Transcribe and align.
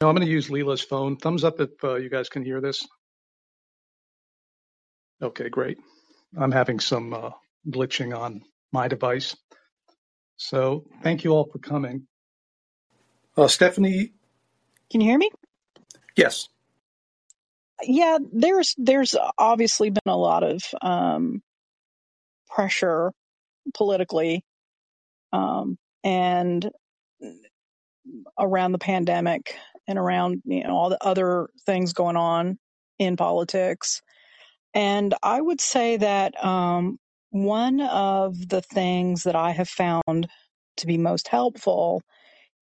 No, 0.00 0.08
I'm 0.08 0.16
going 0.16 0.26
to 0.26 0.32
use 0.32 0.48
Leela's 0.50 0.82
phone. 0.82 1.16
Thumbs 1.16 1.44
up 1.44 1.60
if 1.60 1.70
uh, 1.84 1.96
you 1.96 2.10
guys 2.10 2.28
can 2.30 2.44
hear 2.44 2.60
this. 2.60 2.86
Okay, 5.22 5.48
great. 5.50 5.78
I'm 6.38 6.52
having 6.52 6.80
some 6.80 7.14
uh, 7.14 7.30
glitching 7.68 8.16
on 8.16 8.42
my 8.72 8.88
device. 8.88 9.36
So 10.38 10.84
thank 11.02 11.24
you 11.24 11.32
all 11.32 11.48
for 11.52 11.58
coming. 11.58 12.06
Uh, 13.36 13.48
Stephanie, 13.48 14.12
Can 14.90 15.00
you 15.00 15.08
hear 15.08 15.18
me? 15.18 15.30
yes. 16.16 16.48
Yeah, 17.82 18.18
there's 18.32 18.74
there's 18.78 19.16
obviously 19.38 19.90
been 19.90 20.00
a 20.06 20.16
lot 20.16 20.42
of 20.44 20.62
um, 20.82 21.42
pressure 22.50 23.12
politically 23.74 24.44
um, 25.32 25.78
and 26.04 26.70
around 28.38 28.72
the 28.72 28.78
pandemic 28.78 29.56
and 29.90 29.98
around 29.98 30.40
you 30.44 30.62
know 30.64 30.70
all 30.76 30.88
the 30.88 31.04
other 31.04 31.50
things 31.66 31.92
going 31.92 32.16
on 32.16 32.58
in 32.98 33.16
politics. 33.16 34.00
And 34.72 35.14
I 35.22 35.40
would 35.40 35.60
say 35.60 35.96
that 35.96 36.42
um, 36.42 36.98
one 37.30 37.80
of 37.80 38.48
the 38.48 38.62
things 38.62 39.24
that 39.24 39.34
I 39.34 39.50
have 39.50 39.68
found 39.68 40.28
to 40.76 40.86
be 40.86 40.96
most 40.96 41.26
helpful 41.26 42.02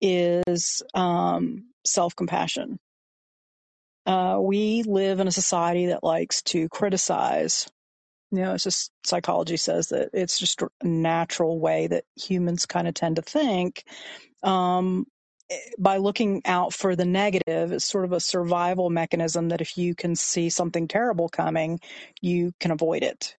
is 0.00 0.83
um, 0.95 1.66
self 1.84 2.16
compassion. 2.16 2.78
Uh, 4.06 4.38
we 4.41 4.84
live 4.84 5.20
in 5.20 5.28
a 5.28 5.33
society 5.33 5.86
that 5.86 6.02
likes 6.02 6.41
to 6.42 6.69
criticize. 6.70 7.69
You 8.30 8.41
know, 8.41 8.55
it's 8.55 8.64
just 8.64 8.91
psychology 9.05 9.58
says 9.58 9.88
that 9.88 10.10
it's 10.14 10.38
just 10.38 10.62
a 10.62 10.69
natural 10.83 11.60
way 11.60 11.88
that 11.88 12.05
humans 12.16 12.64
kind 12.64 12.88
of 12.88 12.95
tend 12.95 13.16
to 13.16 13.22
think. 13.22 13.84
Um, 14.42 15.05
by 15.79 15.97
looking 15.97 16.43
out 16.45 16.75
for 16.75 16.95
the 16.95 17.05
negative, 17.05 17.73
it's 17.73 17.84
sort 17.84 18.05
of 18.05 18.12
a 18.12 18.20
survival 18.20 18.91
mechanism 18.91 19.48
that 19.48 19.61
if 19.61 19.79
you 19.79 19.95
can 19.95 20.15
see 20.15 20.51
something 20.51 20.89
terrible 20.89 21.29
coming, 21.29 21.81
you 22.20 22.53
can 22.61 22.70
avoid 22.70 23.03
it. 23.03 23.36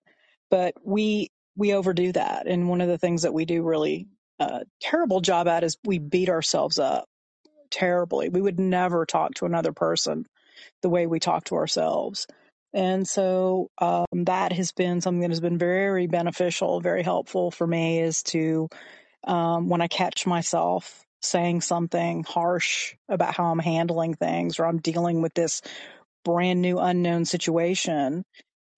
But 0.50 0.76
we 0.84 1.30
we 1.56 1.74
overdo 1.74 2.12
that, 2.14 2.48
and 2.48 2.70
one 2.70 2.82
of 2.82 2.88
the 2.88 2.98
things 2.98 3.24
that 3.24 3.34
we 3.34 3.46
do 3.46 3.62
really 3.64 4.08
uh, 4.40 4.62
terrible 4.82 5.20
job 5.20 5.48
at 5.48 5.64
is 5.64 5.78
we 5.84 6.00
beat 6.00 6.30
ourselves 6.30 6.80
up 6.80 7.06
terribly. 7.70 8.30
We 8.30 8.42
would 8.42 8.60
never 8.60 9.06
talk 9.06 9.36
to 9.36 9.46
another 9.46 9.74
person 9.74 10.26
the 10.82 10.90
way 10.90 11.08
we 11.08 11.20
talk 11.20 11.46
to 11.46 11.56
ourselves. 11.56 12.28
And 12.74 13.08
so 13.08 13.70
um, 13.80 14.06
that 14.14 14.54
has 14.54 14.72
been 14.72 15.02
something 15.02 15.22
that 15.22 15.32
has 15.32 15.42
been 15.42 15.58
very 15.58 16.08
beneficial, 16.08 16.82
very 16.82 17.04
helpful 17.04 17.52
for 17.52 17.66
me 17.66 18.00
is 18.00 18.24
to, 18.24 18.70
um, 19.24 19.70
when 19.70 19.82
I 19.82 19.88
catch 19.88 20.28
myself 20.28 21.04
saying 21.22 21.62
something 21.62 22.24
harsh 22.24 22.96
about 23.10 23.36
how 23.36 23.46
I'm 23.46 23.60
handling 23.60 24.16
things 24.16 24.60
or 24.60 24.66
I'm 24.66 24.80
dealing 24.80 25.22
with 25.22 25.34
this 25.34 25.62
brand 26.24 26.62
new 26.62 26.80
unknown 26.80 27.26
situation, 27.26 28.26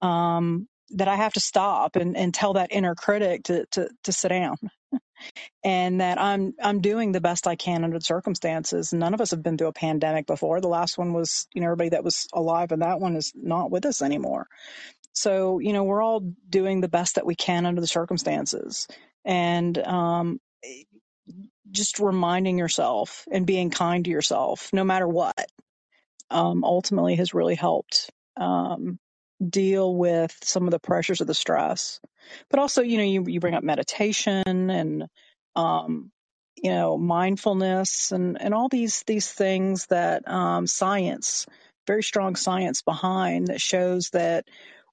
um, 0.01 0.67
that 0.91 1.07
I 1.07 1.15
have 1.15 1.33
to 1.33 1.39
stop 1.39 1.95
and, 1.95 2.17
and 2.17 2.33
tell 2.33 2.53
that 2.53 2.71
inner 2.71 2.95
critic 2.95 3.43
to, 3.43 3.65
to, 3.71 3.89
to 4.03 4.11
sit 4.11 4.29
down 4.29 4.57
and 5.63 6.01
that 6.01 6.19
I'm 6.19 6.53
I'm 6.61 6.81
doing 6.81 7.11
the 7.11 7.21
best 7.21 7.47
I 7.47 7.55
can 7.55 7.83
under 7.83 7.97
the 7.97 8.05
circumstances. 8.05 8.93
None 8.93 9.13
of 9.13 9.21
us 9.21 9.31
have 9.31 9.43
been 9.43 9.57
through 9.57 9.67
a 9.67 9.73
pandemic 9.73 10.25
before. 10.25 10.61
The 10.61 10.67
last 10.67 10.97
one 10.97 11.13
was, 11.13 11.47
you 11.53 11.61
know, 11.61 11.67
everybody 11.67 11.89
that 11.89 12.03
was 12.03 12.27
alive, 12.33 12.71
and 12.71 12.81
that 12.81 12.99
one 12.99 13.15
is 13.15 13.31
not 13.35 13.71
with 13.71 13.85
us 13.85 14.01
anymore. 14.01 14.47
So, 15.13 15.59
you 15.59 15.73
know, 15.73 15.83
we're 15.83 16.01
all 16.01 16.21
doing 16.49 16.81
the 16.81 16.87
best 16.87 17.15
that 17.15 17.25
we 17.25 17.35
can 17.35 17.65
under 17.65 17.81
the 17.81 17.87
circumstances, 17.87 18.87
and 19.23 19.77
um, 19.77 20.39
just 21.71 21.99
reminding 21.99 22.57
yourself 22.57 23.25
and 23.31 23.47
being 23.47 23.69
kind 23.69 24.05
to 24.05 24.11
yourself, 24.11 24.69
no 24.73 24.83
matter 24.83 25.07
what, 25.07 25.49
um, 26.29 26.63
ultimately 26.63 27.15
has 27.15 27.33
really 27.33 27.55
helped 27.55 28.09
um, 28.37 28.99
deal 29.47 29.95
with 29.95 30.35
some 30.43 30.65
of 30.65 30.71
the 30.71 30.79
pressures 30.79 31.21
of 31.21 31.27
the 31.27 31.33
stress. 31.33 31.99
But 32.49 32.59
also, 32.59 32.81
you 32.81 32.97
know, 32.97 33.03
you, 33.03 33.25
you 33.27 33.39
bring 33.39 33.55
up 33.55 33.63
meditation 33.63 34.43
and, 34.47 35.07
um, 35.55 36.11
you 36.61 36.71
know, 36.71 36.97
mindfulness 36.97 38.11
and, 38.11 38.39
and 38.41 38.53
all 38.53 38.69
these, 38.69 39.03
these 39.07 39.31
things 39.31 39.87
that, 39.87 40.27
um, 40.27 40.67
science, 40.67 41.45
very 41.87 42.03
strong 42.03 42.35
science 42.35 42.81
behind 42.83 43.47
that 43.47 43.59
shows 43.61 44.09
that 44.11 44.45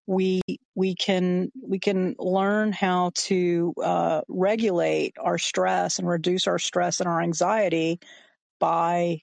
we, 0.07 0.41
we 0.79 0.95
can, 0.95 1.51
we 1.61 1.81
can 1.81 2.15
learn 2.21 2.71
how 2.71 3.11
to, 3.17 3.75
uh, 3.83 4.21
regulate 4.29 5.17
our 5.19 5.37
stress 5.37 5.99
and 5.99 6.07
reduce 6.09 6.47
our 6.47 6.61
stress 6.61 7.01
and 7.01 7.09
our 7.09 7.21
anxiety 7.21 7.99
by 8.61 9.21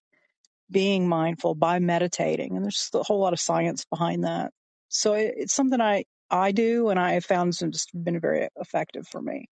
being 0.69 1.07
mindful, 1.07 1.55
by 1.55 1.79
meditating. 1.79 2.57
And 2.57 2.65
there's 2.65 2.89
a 2.93 3.03
whole 3.03 3.21
lot 3.21 3.31
of 3.31 3.39
science 3.39 3.85
behind 3.85 4.25
that. 4.25 4.51
So 4.89 5.13
it, 5.13 5.33
it's 5.37 5.53
something 5.53 5.79
I, 5.79 6.03
I 6.29 6.51
do 6.51 6.89
and 6.89 6.99
I 6.99 7.13
have 7.13 7.23
found 7.23 7.49
it's 7.49 7.59
just 7.59 7.91
been 8.03 8.19
very 8.19 8.49
effective 8.57 9.07
for 9.07 9.21
me. 9.21 9.47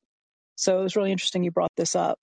So 0.57 0.81
it 0.81 0.83
was 0.83 0.97
really 0.97 1.13
interesting 1.13 1.45
you 1.45 1.53
brought 1.53 1.77
this 1.77 1.95
up. 1.95 2.19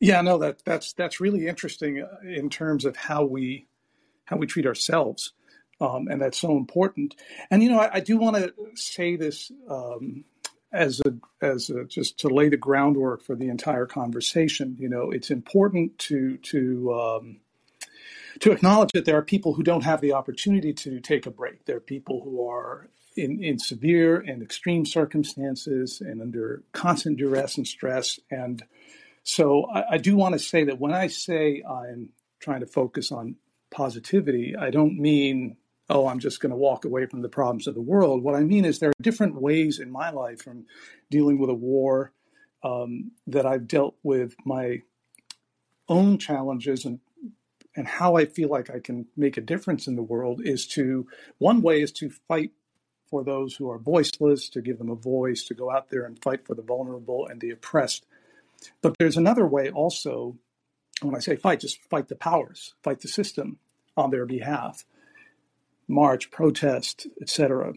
Yeah, 0.00 0.20
no, 0.22 0.36
that 0.38 0.64
that's 0.64 0.94
that's 0.94 1.20
really 1.20 1.46
interesting 1.46 2.02
uh, 2.02 2.28
in 2.28 2.50
terms 2.50 2.84
of 2.84 2.96
how 2.96 3.24
we 3.24 3.68
how 4.24 4.36
we 4.36 4.48
treat 4.48 4.66
ourselves, 4.66 5.32
um, 5.82 6.06
and 6.08 6.20
that's 6.20 6.38
so 6.38 6.56
important. 6.56 7.16
And 7.50 7.62
you 7.62 7.70
know, 7.70 7.80
I, 7.80 7.96
I 7.96 8.00
do 8.00 8.16
want 8.16 8.36
to 8.36 8.54
say 8.74 9.16
this 9.16 9.50
um, 9.68 10.24
as 10.72 11.00
a 11.04 11.14
as 11.44 11.70
a, 11.70 11.84
just 11.84 12.18
to 12.20 12.28
lay 12.28 12.48
the 12.48 12.56
groundwork 12.56 13.22
for 13.22 13.34
the 13.34 13.48
entire 13.48 13.86
conversation. 13.86 14.76
You 14.78 14.88
know, 14.88 15.10
it's 15.10 15.30
important 15.30 15.98
to 15.98 16.36
to 16.38 16.94
um, 16.94 17.40
to 18.40 18.52
acknowledge 18.52 18.92
that 18.92 19.04
there 19.04 19.18
are 19.18 19.22
people 19.22 19.54
who 19.54 19.62
don't 19.62 19.84
have 19.84 20.00
the 20.00 20.12
opportunity 20.12 20.72
to 20.72 21.00
take 21.00 21.26
a 21.26 21.30
break. 21.30 21.64
There 21.64 21.76
are 21.76 21.80
people 21.80 22.22
who 22.22 22.46
are 22.48 22.88
in, 23.16 23.42
in 23.42 23.58
severe 23.58 24.16
and 24.16 24.42
extreme 24.42 24.86
circumstances 24.86 26.00
and 26.00 26.22
under 26.22 26.62
constant 26.72 27.18
duress 27.18 27.56
and 27.56 27.66
stress. 27.66 28.18
And 28.30 28.62
so 29.22 29.66
I, 29.66 29.94
I 29.94 29.98
do 29.98 30.16
want 30.16 30.32
to 30.34 30.38
say 30.38 30.64
that 30.64 30.78
when 30.78 30.92
I 30.92 31.08
say 31.08 31.62
I'm 31.68 32.10
trying 32.40 32.60
to 32.60 32.66
focus 32.66 33.12
on 33.12 33.36
positivity, 33.70 34.54
I 34.56 34.70
don't 34.70 34.98
mean, 34.98 35.56
oh, 35.92 36.08
I'm 36.08 36.18
just 36.18 36.40
going 36.40 36.50
to 36.50 36.56
walk 36.56 36.84
away 36.84 37.06
from 37.06 37.22
the 37.22 37.28
problems 37.28 37.66
of 37.66 37.74
the 37.74 37.82
world. 37.82 38.22
What 38.22 38.34
I 38.34 38.40
mean 38.40 38.64
is 38.64 38.78
there 38.78 38.90
are 38.90 39.02
different 39.02 39.40
ways 39.40 39.78
in 39.78 39.90
my 39.90 40.10
life 40.10 40.42
from 40.42 40.66
dealing 41.10 41.38
with 41.38 41.50
a 41.50 41.54
war 41.54 42.12
um, 42.64 43.12
that 43.26 43.46
I've 43.46 43.68
dealt 43.68 43.96
with 44.02 44.34
my 44.44 44.82
own 45.88 46.18
challenges 46.18 46.84
and 46.84 47.00
and 47.74 47.88
how 47.88 48.16
I 48.16 48.26
feel 48.26 48.50
like 48.50 48.68
I 48.68 48.80
can 48.80 49.06
make 49.16 49.38
a 49.38 49.40
difference 49.40 49.86
in 49.86 49.96
the 49.96 50.02
world 50.02 50.42
is 50.44 50.66
to 50.68 51.06
one 51.38 51.62
way 51.62 51.80
is 51.80 51.90
to 51.92 52.10
fight 52.10 52.50
for 53.06 53.24
those 53.24 53.56
who 53.56 53.70
are 53.70 53.78
voiceless, 53.78 54.50
to 54.50 54.60
give 54.60 54.76
them 54.76 54.90
a 54.90 54.94
voice, 54.94 55.44
to 55.44 55.54
go 55.54 55.70
out 55.70 55.88
there 55.88 56.04
and 56.04 56.22
fight 56.22 56.46
for 56.46 56.54
the 56.54 56.60
vulnerable 56.60 57.26
and 57.26 57.40
the 57.40 57.48
oppressed. 57.50 58.04
But 58.82 58.98
there's 58.98 59.16
another 59.16 59.46
way 59.46 59.70
also. 59.70 60.36
When 61.00 61.16
I 61.16 61.20
say 61.20 61.34
fight, 61.34 61.60
just 61.60 61.82
fight 61.88 62.08
the 62.08 62.14
powers, 62.14 62.74
fight 62.82 63.00
the 63.00 63.08
system 63.08 63.58
on 63.96 64.10
their 64.10 64.26
behalf, 64.26 64.84
march, 65.88 66.30
protest, 66.30 67.06
etc. 67.20 67.74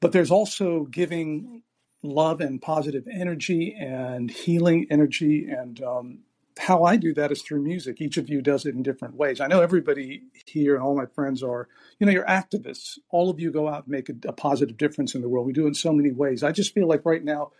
But 0.00 0.12
there's 0.12 0.30
also 0.30 0.84
giving 0.84 1.62
love 2.02 2.40
and 2.40 2.60
positive 2.60 3.08
energy 3.12 3.74
and 3.78 4.30
healing 4.30 4.86
energy 4.90 5.48
and 5.48 5.82
um, 5.82 6.18
how 6.58 6.84
I 6.84 6.96
do 6.96 7.12
that 7.14 7.32
is 7.32 7.42
through 7.42 7.62
music. 7.62 8.00
Each 8.00 8.16
of 8.16 8.28
you 8.28 8.40
does 8.40 8.64
it 8.64 8.74
in 8.74 8.82
different 8.82 9.14
ways. 9.14 9.40
I 9.40 9.46
know 9.46 9.60
everybody 9.60 10.22
here 10.46 10.74
and 10.74 10.82
all 10.82 10.96
my 10.96 11.06
friends 11.06 11.42
are, 11.42 11.68
you 11.98 12.06
know, 12.06 12.12
you're 12.12 12.24
activists. 12.24 12.98
All 13.10 13.28
of 13.28 13.38
you 13.38 13.50
go 13.50 13.68
out 13.68 13.84
and 13.84 13.88
make 13.88 14.08
a, 14.08 14.14
a, 14.26 14.32
positive 14.32 14.76
difference 14.76 15.14
in 15.14 15.20
the 15.20 15.28
world. 15.28 15.46
We 15.46 15.52
do 15.52 15.64
it 15.64 15.68
in 15.68 15.74
so 15.74 15.92
many 15.92 16.12
ways. 16.12 16.42
I 16.42 16.52
just 16.52 16.72
feel 16.72 16.88
like 16.88 17.04
right 17.04 17.22
now, 17.22 17.52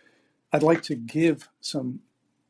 I'd 0.51 0.63
like 0.63 0.81
to 0.83 0.95
give 0.95 1.47
some, 1.59 1.99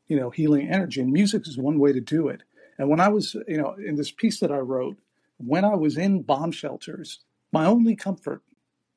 you 0.06 0.16
know, 0.16 0.30
healing 0.30 0.68
energy, 0.68 1.00
and 1.00 1.12
music 1.12 1.46
is 1.48 1.58
one 1.58 1.78
way 1.78 1.92
to 1.92 2.00
do 2.00 2.28
it. 2.28 2.44
And 2.78 2.88
when 2.88 3.00
I 3.00 3.08
was, 3.08 3.34
you 3.46 3.58
know, 3.58 3.74
in 3.74 3.96
this 3.96 4.12
piece 4.12 4.38
that 4.40 4.52
I 4.52 4.58
wrote, 4.58 4.96
when 5.38 5.64
I 5.64 5.74
was 5.74 5.96
in 5.96 6.22
bomb 6.22 6.52
shelters, 6.52 7.20
my 7.52 7.64
only 7.64 7.96
comfort, 7.96 8.42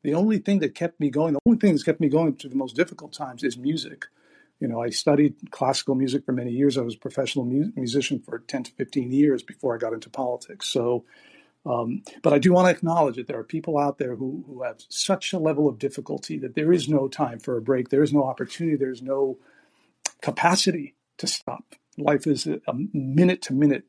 the 0.03 0.13
only 0.13 0.39
thing 0.39 0.59
that 0.59 0.75
kept 0.75 0.99
me 0.99 1.09
going, 1.09 1.33
the 1.33 1.39
only 1.45 1.59
thing 1.59 1.71
that's 1.71 1.83
kept 1.83 2.01
me 2.01 2.09
going 2.09 2.35
through 2.35 2.49
the 2.49 2.55
most 2.55 2.75
difficult 2.75 3.13
times 3.13 3.43
is 3.43 3.57
music 3.57 4.07
you 4.61 4.67
know, 4.67 4.79
I 4.79 4.91
studied 4.91 5.49
classical 5.49 5.95
music 5.95 6.23
for 6.23 6.33
many 6.33 6.51
years. 6.51 6.77
I 6.77 6.81
was 6.81 6.93
a 6.93 6.99
professional 6.99 7.45
mu- 7.45 7.71
musician 7.75 8.19
for 8.19 8.39
10 8.39 8.63
to 8.65 8.71
15 8.71 9.11
years 9.11 9.41
before 9.41 9.73
I 9.73 9.79
got 9.79 9.91
into 9.91 10.09
politics. 10.09 10.69
So, 10.69 11.03
um, 11.65 12.03
but 12.21 12.31
I 12.31 12.37
do 12.37 12.53
want 12.53 12.67
to 12.67 12.71
acknowledge 12.71 13.15
that 13.15 13.25
there 13.25 13.39
are 13.39 13.43
people 13.43 13.79
out 13.79 13.97
there 13.97 14.15
who, 14.15 14.45
who 14.47 14.61
have 14.61 14.83
such 14.87 15.33
a 15.33 15.39
level 15.39 15.67
of 15.67 15.79
difficulty 15.79 16.37
that 16.37 16.53
there 16.53 16.71
is 16.71 16.87
no 16.87 17.07
time 17.07 17.39
for 17.39 17.57
a 17.57 17.61
break. 17.61 17.89
There 17.89 18.03
is 18.03 18.13
no 18.13 18.23
opportunity. 18.23 18.77
There's 18.77 19.01
no 19.01 19.39
capacity 20.21 20.93
to 21.17 21.25
stop. 21.25 21.75
Life 21.97 22.27
is 22.27 22.45
a 22.45 22.73
minute 22.93 23.41
to 23.43 23.53
minute 23.53 23.85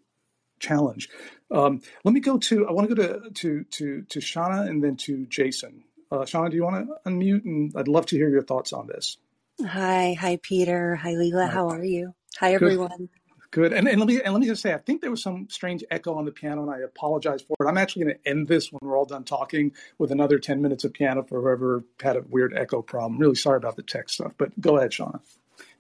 challenge. 0.63 1.09
Um, 1.51 1.83
let 2.05 2.15
me 2.15 2.21
go 2.21 2.39
to, 2.39 2.67
I 2.67 2.73
want 2.73 2.89
to 2.89 2.95
go 2.95 3.03
to, 3.03 3.31
to, 3.31 3.65
to, 3.65 4.03
to 4.03 4.19
Shauna 4.21 4.67
and 4.69 4.83
then 4.83 4.97
to 4.99 5.27
Jason. 5.27 5.85
Uh, 6.11 6.21
Shauna, 6.21 6.51
do 6.51 6.57
you 6.57 6.65
want 6.65 6.89
to 6.89 7.11
unmute? 7.11 7.45
And 7.45 7.73
I'd 7.77 7.89
love 7.89 8.07
to 8.07 8.17
hear 8.17 8.31
your 8.31 8.43
thoughts 8.43 8.73
on 8.73 8.87
this. 8.87 9.19
Hi, 9.67 10.17
hi, 10.19 10.39
Peter. 10.43 10.97
Hi, 10.97 11.13
Leela. 11.13 11.47
Hi. 11.47 11.53
How 11.53 11.69
are 11.69 11.85
you? 11.85 12.15
Hi, 12.39 12.53
Good. 12.53 12.63
everyone. 12.63 13.09
Good. 13.51 13.75
And, 13.75 13.87
and 13.87 14.01
let 14.01 14.09
me 14.09 14.19
and 14.23 14.33
let 14.33 14.41
me 14.41 14.47
just 14.47 14.63
say, 14.63 14.73
I 14.73 14.79
think 14.79 15.03
there 15.03 15.11
was 15.11 15.23
some 15.23 15.47
strange 15.51 15.85
echo 15.91 16.15
on 16.15 16.25
the 16.25 16.33
piano, 16.33 16.63
and 16.63 16.71
I 16.71 16.79
apologize 16.79 17.43
for 17.43 17.55
it. 17.61 17.69
I'm 17.69 17.77
actually 17.77 18.05
going 18.05 18.17
to 18.17 18.31
end 18.31 18.49
this 18.49 18.73
when 18.73 18.81
we're 18.83 18.97
all 18.97 19.05
done 19.05 19.25
talking 19.25 19.73
with 19.99 20.11
another 20.11 20.39
10 20.39 20.63
minutes 20.63 20.85
of 20.85 20.95
piano 20.95 21.23
for 21.23 21.43
whoever 21.43 21.85
had 22.01 22.17
a 22.17 22.23
weird 22.27 22.55
echo 22.57 22.81
problem. 22.81 23.19
Really 23.19 23.35
sorry 23.35 23.59
about 23.59 23.77
the 23.77 23.83
tech 23.83 24.09
stuff, 24.09 24.33
but 24.39 24.59
go 24.59 24.79
ahead, 24.79 24.93
Shauna. 24.93 25.21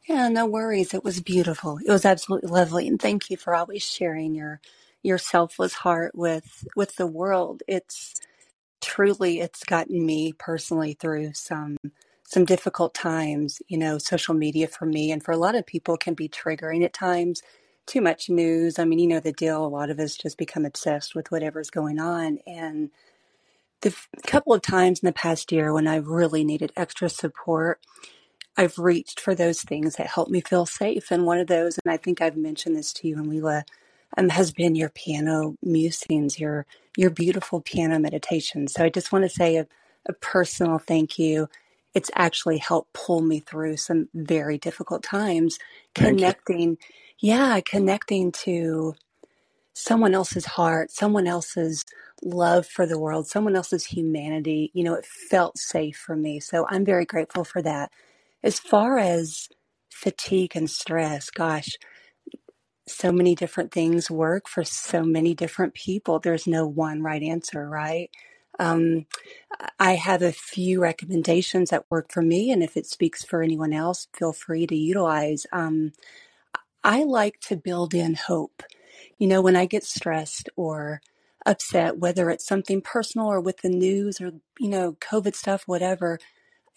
Yeah, 0.09 0.29
no 0.29 0.47
worries. 0.47 0.95
It 0.95 1.05
was 1.05 1.21
beautiful. 1.21 1.79
It 1.79 1.91
was 1.91 2.05
absolutely 2.05 2.51
lovely, 2.51 2.89
and 2.89 3.01
thank 3.01 3.31
you 3.31 3.37
for 3.37 3.55
always 3.55 3.83
sharing 3.85 4.35
your 4.35 4.61
your 5.03 5.19
selfless 5.19 5.75
heart 5.75 6.15
with 6.15 6.67
with 6.77 6.97
the 6.97 7.07
world. 7.07 7.63
It's 7.69 8.15
truly 8.83 9.41
it's 9.41 9.65
gotten 9.65 10.05
me 10.07 10.35
personally 10.35 10.95
through 10.95 11.35
some 11.35 11.79
some 12.25 12.45
difficult 12.47 12.95
times. 12.95 13.63
You 13.69 13.79
know, 13.79 13.99
social 13.99 14.35
media 14.35 14.69
for 14.69 14.87
me 14.87 15.13
and 15.13 15.25
for 15.25 15.33
a 15.33 15.39
lot 15.39 15.57
of 15.57 15.67
people 15.67 15.97
can 15.99 16.15
be 16.15 16.29
triggering 16.29 16.85
at 16.85 16.95
times 16.95 17.43
too 17.87 18.01
much 18.03 18.31
news. 18.31 18.79
I 18.79 18.85
mean, 18.87 19.01
you 19.01 19.09
know 19.09 19.21
the 19.21 19.33
deal. 19.33 19.65
A 19.65 19.69
lot 19.69 19.91
of 19.91 20.01
us 20.01 20.17
just 20.17 20.39
become 20.39 20.67
obsessed 20.67 21.15
with 21.17 21.31
whatever's 21.33 21.71
going 21.71 22.01
on. 22.01 22.39
And 22.47 22.91
the 23.83 23.91
f- 23.91 24.09
couple 24.27 24.55
of 24.55 24.63
times 24.63 25.01
in 25.01 25.07
the 25.07 25.13
past 25.13 25.53
year 25.53 25.73
when 25.73 25.89
I've 25.89 26.09
really 26.09 26.45
needed 26.45 26.73
extra 26.77 27.09
support, 27.11 27.81
I've 28.57 28.79
reached 28.79 29.21
for 29.21 29.35
those 29.35 29.63
things 29.63 29.97
that 29.97 30.09
help 30.09 30.31
me 30.31 30.43
feel 30.43 30.67
safe. 30.67 31.11
And 31.13 31.27
one 31.27 31.39
of 31.41 31.49
those, 31.49 31.79
and 31.85 31.93
I 31.93 31.99
think 31.99 32.23
I've 32.23 32.39
mentioned 32.39 32.77
this 32.77 32.93
to 32.95 33.09
you 33.09 33.19
and 33.19 33.29
Leela, 33.29 33.65
um, 34.19 34.31
has 34.31 34.53
been 34.53 34.77
your 34.77 34.91
piano 34.91 35.57
musings, 35.63 36.41
your 36.41 36.67
your 36.97 37.11
beautiful 37.11 37.61
piano 37.63 37.99
meditation. 37.99 38.69
So 38.69 38.85
I 38.85 38.91
just 38.91 39.13
want 39.13 39.25
to 39.25 39.31
say 39.31 39.57
a, 39.59 39.69
a 40.09 40.15
personal 40.15 40.79
thank 40.79 41.19
you. 41.19 41.49
It's 41.95 42.13
actually 42.17 42.59
helped 42.59 42.95
pull 42.95 43.23
me 43.23 43.41
through 43.41 43.79
some 43.79 44.09
very 44.15 44.59
difficult 44.59 45.03
times, 45.03 45.59
Thank 45.97 46.27
you. 46.27 46.35
connecting 46.35 46.79
yeah, 47.21 47.61
connecting 47.65 48.33
to 48.33 48.95
someone 49.75 50.15
else's 50.15 50.47
heart, 50.47 50.91
someone 50.91 51.27
else's 51.27 51.85
love 52.23 52.67
for 52.67 52.87
the 52.87 52.99
world, 52.99 53.27
someone 53.27 53.57
else's 53.57 53.85
humanity. 53.87 54.71
You 54.75 54.85
know, 54.85 54.95
it 54.95 55.07
felt 55.07 55.59
safe 55.59 55.97
for 55.97 56.17
me. 56.17 56.41
So 56.41 56.67
I'm 56.69 56.85
very 56.85 57.05
grateful 57.07 57.45
for 57.45 57.63
that. 57.63 57.91
As 58.43 58.59
far 58.59 58.99
as 58.99 59.49
fatigue 59.91 60.57
and 60.57 60.71
stress, 60.71 61.31
gosh, 61.31 61.77
so 62.87 63.13
many 63.13 63.35
different 63.35 63.73
things 63.73 64.11
work 64.11 64.49
for 64.49 64.65
so 64.65 65.03
many 65.05 65.35
different 65.35 65.75
people. 65.75 66.19
There's 66.19 66.47
no 66.47 66.67
one 66.67 67.03
right 67.03 67.23
answer, 67.23 67.69
right? 67.69 68.11
Um, 68.59 69.07
I 69.79 69.95
have 69.95 70.23
a 70.23 70.33
few 70.33 70.81
recommendations 70.83 71.71
that 71.71 71.87
work 71.91 72.13
for 72.13 72.23
me, 72.23 72.51
and 72.51 72.63
if 72.63 72.77
it 72.77 72.87
speaks 72.87 73.25
for 73.25 73.43
anyone 73.43 73.73
else, 73.73 74.09
feel 74.15 74.33
free 74.33 74.67
to 74.67 74.77
utilize. 74.77 75.47
Um, 75.53 75.93
I 76.85 77.05
like 77.05 77.41
to 77.43 77.57
build 77.57 77.95
in 77.95 78.15
hope. 78.15 78.63
You 79.19 79.29
know, 79.29 79.43
when 79.43 79.57
I 79.57 79.67
get 79.67 79.85
stressed 79.85 80.49
or 80.57 81.01
upset, 81.47 81.99
whether 81.99 82.31
it's 82.31 82.47
something 82.47 82.81
personal 82.81 83.29
or 83.29 83.41
with 83.41 83.59
the 83.59 83.69
news 83.69 84.21
or, 84.21 84.33
you 84.59 84.69
know, 84.69 84.95
COVID 85.01 85.35
stuff, 85.35 85.65
whatever, 85.67 86.19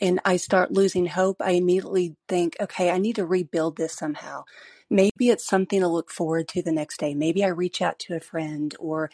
and 0.02 0.20
I 0.26 0.38
start 0.38 0.72
losing 0.72 1.08
hope, 1.08 1.38
I 1.40 1.52
immediately 1.52 2.16
think, 2.28 2.56
okay, 2.60 2.90
I 2.90 2.98
need 2.98 3.16
to 3.16 3.26
rebuild 3.26 3.78
this 3.78 3.94
somehow. 3.94 4.44
Maybe 4.90 5.30
it's 5.30 5.46
something 5.46 5.80
to 5.82 5.88
look 5.88 6.12
forward 6.12 6.48
to 6.50 6.62
the 6.62 6.72
next 6.72 7.00
day. 7.00 7.14
Maybe 7.14 7.44
I 7.44 7.48
reach 7.48 7.82
out 7.82 7.98
to 8.00 8.16
a 8.16 8.20
friend, 8.20 8.76
or 8.80 9.10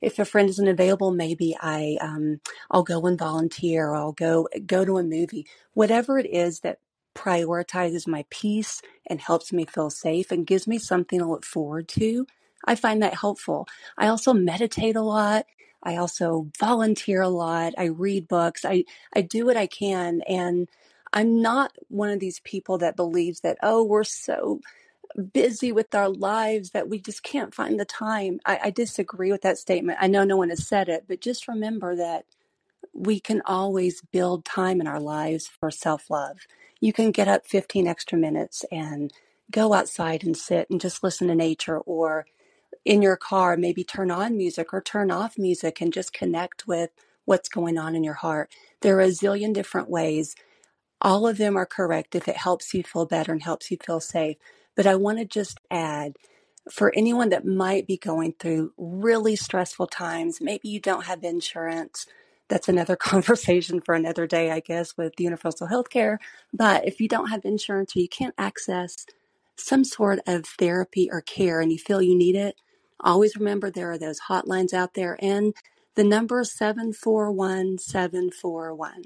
if 0.00 0.18
a 0.18 0.24
friend 0.24 0.48
isn't 0.48 0.68
available, 0.68 1.10
maybe 1.10 1.56
I 1.60 1.98
um, 2.00 2.40
I'll 2.70 2.84
go 2.84 3.04
and 3.06 3.18
volunteer, 3.18 3.88
or 3.88 3.96
I'll 3.96 4.12
go 4.12 4.48
go 4.66 4.84
to 4.84 4.98
a 4.98 5.02
movie. 5.02 5.46
Whatever 5.74 6.18
it 6.18 6.26
is 6.26 6.60
that 6.60 6.78
prioritizes 7.16 8.06
my 8.06 8.24
peace 8.30 8.82
and 9.06 9.20
helps 9.20 9.52
me 9.52 9.64
feel 9.64 9.90
safe 9.90 10.30
and 10.30 10.46
gives 10.46 10.66
me 10.66 10.78
something 10.78 11.18
to 11.18 11.26
look 11.26 11.44
forward 11.44 11.88
to. 11.88 12.26
I 12.64 12.74
find 12.74 13.02
that 13.02 13.14
helpful. 13.14 13.66
I 13.96 14.08
also 14.08 14.32
meditate 14.32 14.96
a 14.96 15.02
lot. 15.02 15.46
I 15.86 15.96
also 15.98 16.50
volunteer 16.60 17.22
a 17.22 17.30
lot. 17.30 17.74
I 17.78 17.86
read 17.86 18.28
books. 18.28 18.66
I, 18.66 18.84
I 19.16 19.22
do 19.22 19.46
what 19.46 19.58
I 19.58 19.68
can. 19.68 20.22
And 20.28 20.68
I'm 21.14 21.42
not 21.42 21.72
one 21.88 22.10
of 22.10 22.20
these 22.20 22.40
people 22.42 22.78
that 22.80 22.96
believes 22.96 23.40
that, 23.42 23.58
oh, 23.64 23.84
we're 23.84 24.04
so 24.04 24.60
busy 25.34 25.72
with 25.72 25.94
our 25.94 26.08
lives 26.10 26.70
that 26.72 26.88
we 26.88 27.00
just 27.00 27.22
can't 27.24 27.54
find 27.54 27.80
the 27.80 27.86
time. 27.86 28.40
I, 28.46 28.60
I 28.64 28.70
disagree 28.70 29.32
with 29.32 29.42
that 29.42 29.58
statement. 29.58 29.98
I 30.02 30.08
know 30.08 30.24
no 30.24 30.36
one 30.38 30.50
has 30.50 30.66
said 30.66 30.88
it, 30.88 31.04
but 31.08 31.20
just 31.22 31.48
remember 31.48 31.96
that 31.96 32.24
we 32.94 33.20
can 33.20 33.42
always 33.46 34.02
build 34.12 34.44
time 34.44 34.80
in 34.80 34.86
our 34.86 35.00
lives 35.00 35.48
for 35.48 35.70
self 35.70 36.10
love. 36.10 36.38
You 36.80 36.92
can 36.92 37.12
get 37.12 37.28
up 37.28 37.46
15 37.46 37.86
extra 37.86 38.18
minutes 38.18 38.64
and 38.72 39.12
go 39.50 39.74
outside 39.74 40.24
and 40.24 40.36
sit 40.36 40.70
and 40.70 40.80
just 40.80 41.02
listen 41.04 41.28
to 41.28 41.34
nature, 41.36 41.78
or 41.80 42.26
in 42.84 43.02
your 43.02 43.16
car, 43.16 43.56
maybe 43.56 43.84
turn 43.84 44.10
on 44.10 44.36
music 44.36 44.74
or 44.74 44.82
turn 44.82 45.10
off 45.10 45.38
music 45.38 45.80
and 45.80 45.92
just 45.92 46.12
connect 46.14 46.66
with 46.68 46.90
what's 47.26 47.48
going 47.48 47.78
on 47.78 47.96
in 47.96 48.04
your 48.04 48.14
heart. 48.14 48.50
There 48.82 48.96
are 48.98 49.02
a 49.02 49.08
zillion 49.08 49.54
different 49.54 49.90
ways 49.90 50.30
all 51.00 51.26
of 51.26 51.38
them 51.38 51.56
are 51.56 51.66
correct 51.66 52.14
if 52.14 52.26
it 52.28 52.36
helps 52.36 52.74
you 52.74 52.82
feel 52.82 53.06
better 53.06 53.32
and 53.32 53.42
helps 53.42 53.70
you 53.70 53.76
feel 53.84 54.00
safe. 54.00 54.36
But 54.74 54.86
I 54.86 54.96
want 54.96 55.18
to 55.18 55.24
just 55.24 55.60
add 55.70 56.16
for 56.70 56.92
anyone 56.96 57.30
that 57.30 57.46
might 57.46 57.86
be 57.86 57.96
going 57.96 58.34
through 58.38 58.72
really 58.76 59.36
stressful 59.36 59.86
times, 59.88 60.40
maybe 60.40 60.68
you 60.68 60.80
don't 60.80 61.06
have 61.06 61.22
insurance. 61.24 62.06
That's 62.48 62.68
another 62.68 62.96
conversation 62.98 63.80
for 63.80 63.94
another 63.94 64.26
day, 64.26 64.50
I 64.50 64.60
guess, 64.60 64.96
with 64.96 65.14
universal 65.18 65.68
health 65.68 65.90
care. 65.90 66.18
But 66.52 66.86
if 66.86 67.00
you 67.00 67.08
don't 67.08 67.28
have 67.30 67.44
insurance 67.44 67.96
or 67.96 68.00
you 68.00 68.08
can't 68.08 68.34
access 68.38 69.06
some 69.56 69.84
sort 69.84 70.20
of 70.26 70.46
therapy 70.46 71.08
or 71.10 71.20
care 71.22 71.60
and 71.60 71.72
you 71.72 71.78
feel 71.78 72.02
you 72.02 72.16
need 72.16 72.36
it, 72.36 72.56
always 73.00 73.36
remember 73.36 73.70
there 73.70 73.92
are 73.92 73.98
those 73.98 74.20
hotlines 74.28 74.72
out 74.74 74.94
there 74.94 75.18
and 75.20 75.54
the 75.96 76.04
number 76.04 76.44
741 76.44 77.78
741. 77.78 79.04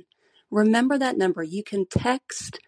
Remember 0.50 0.99
that 0.99 1.19
number. 1.19 1.43
You 1.43 1.64
can 1.64 1.87
text 1.87 2.58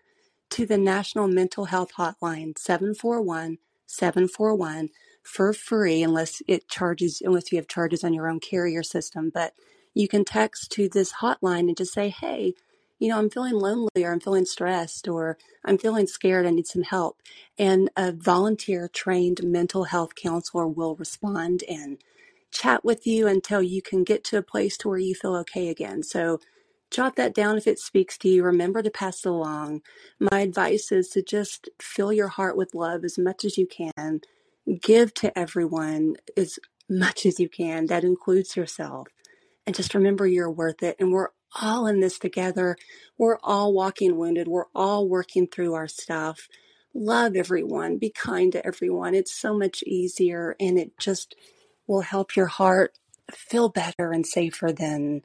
to 0.50 0.66
the 0.66 0.78
National 0.78 1.28
Mental 1.28 1.66
Health 1.66 1.92
Hotline 1.98 2.56
741 2.58 3.58
741 3.86 4.88
for 5.22 5.52
free 5.52 6.02
unless 6.02 6.40
it 6.46 6.68
charges 6.68 7.20
unless 7.24 7.50
you 7.50 7.58
have 7.58 7.68
charges 7.68 8.04
on 8.04 8.14
your 8.14 8.28
own 8.28 8.38
carrier 8.40 8.82
system 8.82 9.30
but 9.32 9.54
you 9.94 10.06
can 10.08 10.24
text 10.24 10.70
to 10.72 10.88
this 10.88 11.14
hotline 11.14 11.66
and 11.68 11.76
just 11.76 11.92
say 11.92 12.08
hey 12.08 12.54
you 13.02 13.08
know 13.08 13.18
i'm 13.18 13.30
feeling 13.30 13.54
lonely 13.54 13.88
or 13.96 14.12
i'm 14.12 14.20
feeling 14.20 14.44
stressed 14.44 15.08
or 15.08 15.36
i'm 15.64 15.76
feeling 15.76 16.06
scared 16.06 16.46
i 16.46 16.50
need 16.50 16.66
some 16.66 16.84
help 16.84 17.20
and 17.58 17.90
a 17.96 18.12
volunteer 18.12 18.88
trained 18.88 19.42
mental 19.42 19.84
health 19.84 20.14
counselor 20.14 20.68
will 20.68 20.94
respond 20.94 21.64
and 21.68 21.98
chat 22.52 22.84
with 22.84 23.06
you 23.06 23.26
until 23.26 23.60
you 23.60 23.82
can 23.82 24.04
get 24.04 24.22
to 24.22 24.36
a 24.36 24.42
place 24.42 24.76
to 24.76 24.88
where 24.88 24.98
you 24.98 25.14
feel 25.14 25.34
okay 25.34 25.68
again 25.68 26.02
so 26.02 26.38
jot 26.92 27.16
that 27.16 27.34
down 27.34 27.56
if 27.56 27.66
it 27.66 27.78
speaks 27.78 28.18
to 28.18 28.28
you. 28.28 28.44
Remember 28.44 28.82
to 28.82 28.90
pass 28.90 29.24
it 29.24 29.28
along. 29.28 29.80
My 30.20 30.40
advice 30.40 30.92
is 30.92 31.08
to 31.10 31.22
just 31.22 31.68
fill 31.80 32.12
your 32.12 32.28
heart 32.28 32.56
with 32.56 32.74
love 32.74 33.02
as 33.02 33.18
much 33.18 33.44
as 33.44 33.56
you 33.56 33.66
can. 33.66 34.20
Give 34.80 35.12
to 35.14 35.36
everyone 35.36 36.16
as 36.36 36.58
much 36.88 37.24
as 37.24 37.40
you 37.40 37.48
can. 37.48 37.86
That 37.86 38.04
includes 38.04 38.56
yourself. 38.56 39.08
And 39.66 39.74
just 39.74 39.94
remember 39.94 40.26
you're 40.26 40.50
worth 40.50 40.82
it. 40.82 40.96
And 41.00 41.12
we're 41.12 41.28
all 41.60 41.86
in 41.86 42.00
this 42.00 42.18
together. 42.18 42.76
We're 43.18 43.38
all 43.42 43.72
walking 43.72 44.16
wounded. 44.16 44.48
We're 44.48 44.66
all 44.74 45.08
working 45.08 45.46
through 45.46 45.74
our 45.74 45.88
stuff. 45.88 46.48
Love 46.94 47.36
everyone. 47.36 47.98
Be 47.98 48.10
kind 48.10 48.52
to 48.52 48.66
everyone. 48.66 49.14
It's 49.14 49.32
so 49.32 49.56
much 49.56 49.82
easier 49.84 50.56
and 50.60 50.78
it 50.78 50.98
just 50.98 51.36
will 51.86 52.02
help 52.02 52.36
your 52.36 52.46
heart 52.46 52.98
feel 53.32 53.68
better 53.68 54.12
and 54.12 54.26
safer 54.26 54.72
than 54.72 55.22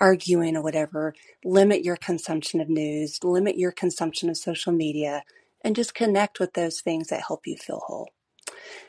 arguing 0.00 0.56
or 0.56 0.62
whatever, 0.62 1.14
limit 1.44 1.84
your 1.84 1.96
consumption 1.96 2.60
of 2.60 2.68
news, 2.68 3.18
limit 3.24 3.56
your 3.58 3.72
consumption 3.72 4.30
of 4.30 4.36
social 4.36 4.72
media, 4.72 5.22
and 5.64 5.76
just 5.76 5.94
connect 5.94 6.40
with 6.40 6.54
those 6.54 6.80
things 6.80 7.08
that 7.08 7.24
help 7.28 7.46
you 7.46 7.56
feel 7.56 7.82
whole. 7.86 8.10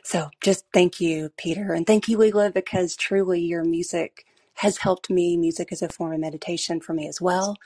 So 0.04 0.30
just 0.42 0.66
thank 0.74 1.00
you, 1.00 1.30
Peter, 1.38 1.74
and 1.74 1.86
thank 1.86 2.08
you, 2.08 2.18
Leela, 2.18 2.54
because 2.54 2.96
truly 2.96 3.42
your 3.42 3.64
music 3.64 4.25
has 4.56 4.78
helped 4.78 5.10
me. 5.10 5.36
Music 5.36 5.72
is 5.72 5.82
a 5.82 5.88
form 5.88 6.12
of 6.12 6.20
meditation 6.20 6.80
for 6.80 6.92
me 6.94 7.08
as 7.08 7.20
well. 7.20 7.56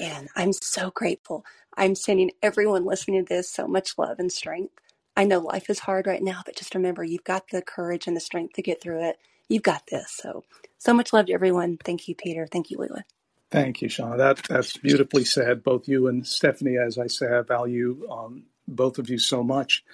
And 0.00 0.28
I'm 0.36 0.52
so 0.52 0.90
grateful. 0.90 1.44
I'm 1.76 1.94
sending 1.94 2.32
everyone 2.42 2.84
listening 2.84 3.24
to 3.24 3.34
this 3.34 3.50
so 3.50 3.66
much 3.68 3.98
love 3.98 4.18
and 4.18 4.32
strength. 4.32 4.74
I 5.16 5.24
know 5.24 5.40
life 5.40 5.70
is 5.70 5.80
hard 5.80 6.06
right 6.06 6.22
now, 6.22 6.42
but 6.44 6.56
just 6.56 6.74
remember 6.74 7.04
you've 7.04 7.24
got 7.24 7.48
the 7.48 7.62
courage 7.62 8.06
and 8.06 8.16
the 8.16 8.20
strength 8.20 8.54
to 8.54 8.62
get 8.62 8.80
through 8.80 9.08
it. 9.08 9.18
You've 9.48 9.62
got 9.62 9.84
this. 9.90 10.10
So, 10.10 10.44
so 10.78 10.94
much 10.94 11.12
love 11.12 11.26
to 11.26 11.32
everyone. 11.32 11.78
Thank 11.84 12.08
you, 12.08 12.14
Peter. 12.14 12.48
Thank 12.50 12.70
you, 12.70 12.78
Leela. 12.78 13.02
Thank 13.50 13.82
you, 13.82 13.88
Shauna. 13.88 14.18
That 14.18 14.42
that's 14.48 14.76
beautifully 14.76 15.24
said. 15.24 15.62
Both 15.62 15.88
you 15.88 16.08
and 16.08 16.26
Stephanie, 16.26 16.76
as 16.76 16.98
I 16.98 17.06
say, 17.06 17.26
I 17.26 17.42
value 17.42 18.06
um, 18.10 18.44
both 18.66 18.98
of 18.98 19.08
you 19.08 19.18
so 19.18 19.44
much, 19.44 19.84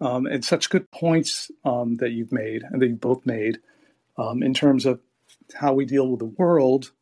um, 0.00 0.26
and 0.26 0.44
such 0.44 0.70
good 0.70 0.90
points 0.90 1.50
um, 1.64 1.96
that 1.96 2.12
you've 2.12 2.32
made 2.32 2.62
and 2.62 2.80
that 2.80 2.88
you 2.88 2.94
both 2.96 3.26
made 3.26 3.58
um, 4.18 4.42
in 4.42 4.54
terms 4.54 4.86
of 4.86 5.00
how 5.54 5.72
we 5.72 5.84
deal 5.84 6.08
with 6.08 6.20
the 6.20 6.26
world 6.26 6.92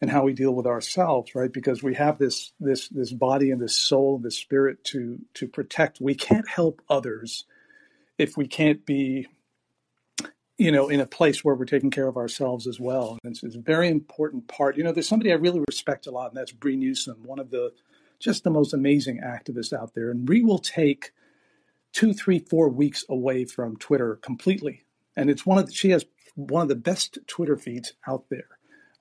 and 0.00 0.10
how 0.10 0.24
we 0.24 0.32
deal 0.32 0.54
with 0.54 0.66
ourselves, 0.66 1.34
right? 1.34 1.52
Because 1.52 1.82
we 1.82 1.94
have 1.94 2.18
this 2.18 2.52
this 2.60 2.88
this 2.88 3.12
body 3.12 3.50
and 3.50 3.60
this 3.60 3.76
soul 3.76 4.16
and 4.16 4.24
this 4.24 4.38
spirit 4.38 4.82
to 4.84 5.20
to 5.34 5.46
protect. 5.46 6.00
We 6.00 6.14
can't 6.14 6.48
help 6.48 6.80
others 6.88 7.44
if 8.18 8.36
we 8.36 8.46
can't 8.46 8.84
be 8.84 9.26
you 10.60 10.70
know 10.70 10.90
in 10.90 11.00
a 11.00 11.06
place 11.06 11.42
where 11.42 11.54
we're 11.54 11.64
taking 11.64 11.90
care 11.90 12.06
of 12.06 12.18
ourselves 12.18 12.66
as 12.66 12.78
well 12.78 13.18
and 13.24 13.32
it's, 13.32 13.42
it's, 13.42 13.56
a 13.56 13.60
very 13.60 13.88
important 13.88 14.46
part 14.46 14.76
you 14.76 14.84
know 14.84 14.92
there's 14.92 15.08
somebody 15.08 15.32
i 15.32 15.34
really 15.34 15.64
respect 15.66 16.06
a 16.06 16.10
lot 16.10 16.28
and 16.28 16.36
that's 16.36 16.52
Bree 16.52 16.76
Newsome 16.76 17.24
one 17.24 17.38
of 17.38 17.50
the 17.50 17.72
just 18.18 18.44
the 18.44 18.50
most 18.50 18.74
amazing 18.74 19.22
activists 19.24 19.72
out 19.72 19.94
there 19.94 20.10
and 20.10 20.26
bree 20.26 20.42
will 20.42 20.58
take 20.58 21.12
two 21.92 22.12
three 22.12 22.38
four 22.38 22.68
weeks 22.68 23.06
away 23.08 23.46
from 23.46 23.78
twitter 23.78 24.16
completely 24.16 24.84
and 25.16 25.30
it's 25.30 25.46
one 25.46 25.56
of 25.56 25.66
the, 25.66 25.72
she 25.72 25.90
has 25.90 26.04
one 26.48 26.62
of 26.62 26.68
the 26.68 26.76
best 26.76 27.18
twitter 27.26 27.56
feeds 27.56 27.92
out 28.06 28.24
there. 28.30 28.48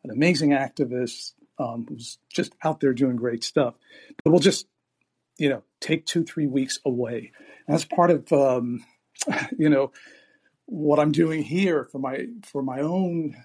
An 0.04 0.12
amazing 0.12 0.52
activist 0.52 1.34
um, 1.58 1.86
who's 1.88 2.18
just 2.30 2.54
out 2.64 2.80
there 2.80 2.94
doing 2.94 3.16
great 3.16 3.44
stuff. 3.44 3.76
But 4.24 4.32
we'll 4.32 4.40
just 4.40 4.68
you 5.38 5.50
know 5.50 5.64
take 5.80 6.06
two 6.06 6.24
three 6.24 6.48
weeks 6.48 6.80
away. 6.86 7.32
That's 7.68 7.86
part 7.86 8.12
of 8.12 8.32
um, 8.32 8.84
you 9.58 9.70
know 9.70 9.92
what 10.66 11.00
I'm 11.00 11.12
doing 11.12 11.44
here 11.44 11.86
for 11.92 12.00
my 12.00 12.28
for 12.44 12.62
my 12.62 12.80
own 12.80 13.36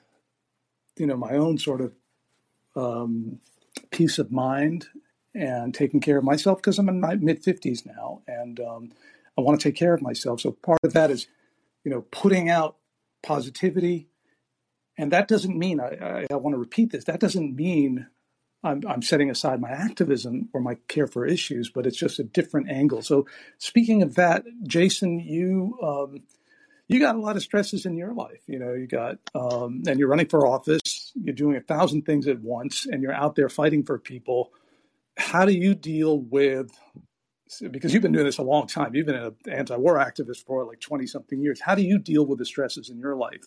you 0.97 1.07
know 1.07 1.17
my 1.17 1.33
own 1.33 1.59
sort 1.59 1.81
of 1.81 1.93
um, 2.77 3.41
peace 3.91 4.19
of 4.19 4.31
mind 4.31 4.87
and 5.35 5.75
taking 5.75 6.01
care 6.01 6.19
of 6.19 6.25
myself 6.25 6.59
because 6.59 6.79
I'm 6.79 6.89
in 6.89 7.01
my 7.01 7.17
mid 7.17 7.43
50s 7.43 7.85
now. 7.85 8.23
And 8.27 8.61
um, 8.61 8.93
I 9.37 9.41
want 9.41 9.59
to 9.61 9.69
take 9.69 9.77
care 9.77 9.95
of 9.95 10.03
myself. 10.03 10.41
So 10.41 10.53
part 10.53 10.79
of 10.85 10.93
that 10.93 11.11
is 11.11 11.27
you 11.85 11.91
know 11.91 12.03
putting 12.11 12.49
out 12.49 12.77
positivity, 13.25 14.09
and 14.97 15.13
that 15.13 15.29
doesn't 15.29 15.59
mean 15.59 15.81
I, 15.81 15.97
I, 16.01 16.27
I 16.31 16.37
want 16.37 16.55
to 16.55 16.59
repeat 16.59 16.93
this. 16.93 17.05
That 17.05 17.21
doesn't 17.21 17.57
mean 17.57 18.07
I'm, 18.63 18.83
I'm, 18.87 19.03
setting 19.03 19.31
aside 19.31 19.61
my 19.61 19.71
activism 19.71 20.49
or 20.53 20.61
my 20.61 20.77
care 20.89 21.07
for 21.07 21.27
issues, 21.27 21.71
but 21.71 21.87
it's 21.87 21.99
just 21.99 22.19
a 22.19 22.25
different 22.25 22.71
angle. 22.71 23.03
So 23.03 23.27
speaking 23.59 24.03
of 24.03 24.15
that, 24.15 24.45
Jason, 24.67 25.19
you. 25.21 25.79
Um, 25.83 26.23
you 26.87 27.01
got 27.01 27.17
a 27.17 27.21
lot 27.21 27.37
of 27.37 27.43
stresses 27.43 27.87
in 27.87 27.97
your 27.97 28.13
life. 28.13 28.43
You 28.47 28.59
know, 28.59 28.75
you 28.75 28.87
got, 28.87 29.17
um, 29.35 29.83
and 29.87 29.99
you're 29.99 30.09
running 30.09 30.29
for 30.29 30.47
office, 30.47 31.13
you're 31.15 31.35
doing 31.35 31.57
a 31.57 31.61
thousand 31.61 32.03
things 32.03 32.27
at 32.27 32.41
once, 32.41 32.87
and 32.87 33.03
you're 33.03 33.15
out 33.15 33.37
there 33.37 33.49
fighting 33.49 33.85
for 33.85 33.99
people. 33.99 34.53
How 35.17 35.47
do 35.47 35.53
you 35.53 35.75
deal 35.75 36.19
with, 36.19 36.71
because 37.61 37.93
you've 37.93 38.03
been 38.03 38.13
doing 38.13 38.27
this 38.27 38.39
a 38.39 38.43
long 38.43 38.67
time, 38.67 38.95
you've 38.95 39.07
been 39.07 39.15
an 39.15 39.35
anti 39.51 39.77
war 39.77 39.97
activist 39.97 40.45
for 40.47 40.65
like 40.65 40.81
20 40.81 41.07
something 41.07 41.41
years. 41.41 41.61
How 41.61 41.75
do 41.75 41.83
you 41.83 41.99
deal 41.99 42.27
with 42.27 42.39
the 42.39 42.45
stresses 42.45 42.91
in 42.91 42.99
your 42.99 43.17
life? 43.17 43.45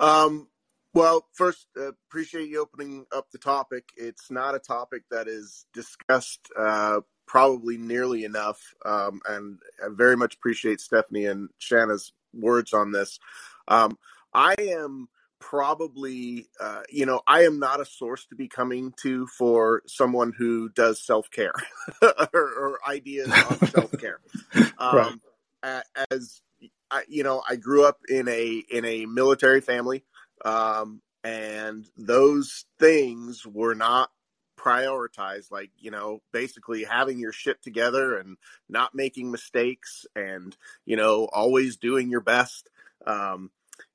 Um, 0.00 0.48
well, 0.94 1.26
first, 1.32 1.66
uh, 1.76 1.92
appreciate 2.08 2.48
you 2.48 2.60
opening 2.60 3.06
up 3.14 3.30
the 3.32 3.38
topic. 3.38 3.88
It's 3.96 4.30
not 4.30 4.54
a 4.54 4.60
topic 4.60 5.02
that 5.10 5.26
is 5.26 5.66
discussed 5.74 6.48
uh, 6.56 7.00
probably 7.26 7.76
nearly 7.76 8.24
enough. 8.24 8.60
Um, 8.84 9.20
and 9.26 9.58
I 9.82 9.88
very 9.90 10.16
much 10.16 10.36
appreciate 10.36 10.80
Stephanie 10.80 11.26
and 11.26 11.48
Shanna's 11.58 12.12
words 12.32 12.72
on 12.72 12.92
this. 12.92 13.18
Um, 13.66 13.98
I 14.32 14.54
am 14.58 15.08
probably, 15.50 16.48
uh, 16.58 16.82
you 16.88 17.04
know, 17.04 17.20
I 17.26 17.42
am 17.42 17.58
not 17.58 17.80
a 17.80 17.84
source 17.84 18.24
to 18.26 18.34
be 18.34 18.48
coming 18.48 18.94
to 19.02 19.26
for 19.26 19.82
someone 19.86 20.32
who 20.36 20.70
does 20.70 21.04
self 21.04 21.30
care 21.30 21.52
or, 22.02 22.28
or, 22.32 22.78
ideas 22.88 23.30
on 23.30 23.68
self 23.68 23.92
care. 23.98 24.20
Um, 24.78 25.20
right. 25.62 25.82
As 26.10 26.42
I, 26.90 27.04
you 27.08 27.22
know, 27.22 27.42
I 27.48 27.56
grew 27.56 27.84
up 27.84 28.00
in 28.08 28.28
a 28.28 28.62
in 28.70 28.84
a 28.84 29.06
military 29.06 29.60
family, 29.60 30.04
um, 30.44 31.00
and 31.22 31.86
those 31.96 32.64
things 32.78 33.46
were 33.46 33.74
not 33.74 34.10
prioritized 34.58 35.50
like 35.50 35.70
you 35.78 35.90
know 35.90 36.22
basically 36.32 36.84
having 36.84 37.18
your 37.18 37.32
shit 37.32 37.62
together 37.62 38.16
and 38.16 38.36
not 38.68 38.94
making 38.94 39.30
mistakes 39.30 40.06
and 40.16 40.56
you 40.86 40.96
know 40.96 41.28
always 41.32 41.76
doing 41.76 42.08
your 42.08 42.20
best 42.20 42.70
um 43.06 43.50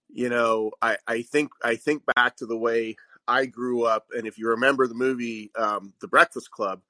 you 0.09 0.29
know 0.29 0.71
i 0.81 0.97
i 1.07 1.21
think 1.21 1.51
i 1.63 1.75
think 1.75 2.03
back 2.15 2.35
to 2.35 2.45
the 2.45 2.57
way 2.57 2.95
i 3.27 3.45
grew 3.45 3.83
up 3.83 4.07
and 4.15 4.27
if 4.27 4.37
you 4.37 4.49
remember 4.49 4.87
the 4.87 4.95
movie 4.95 5.51
um 5.55 5.93
the 6.01 6.07
breakfast 6.07 6.51
club 6.51 6.81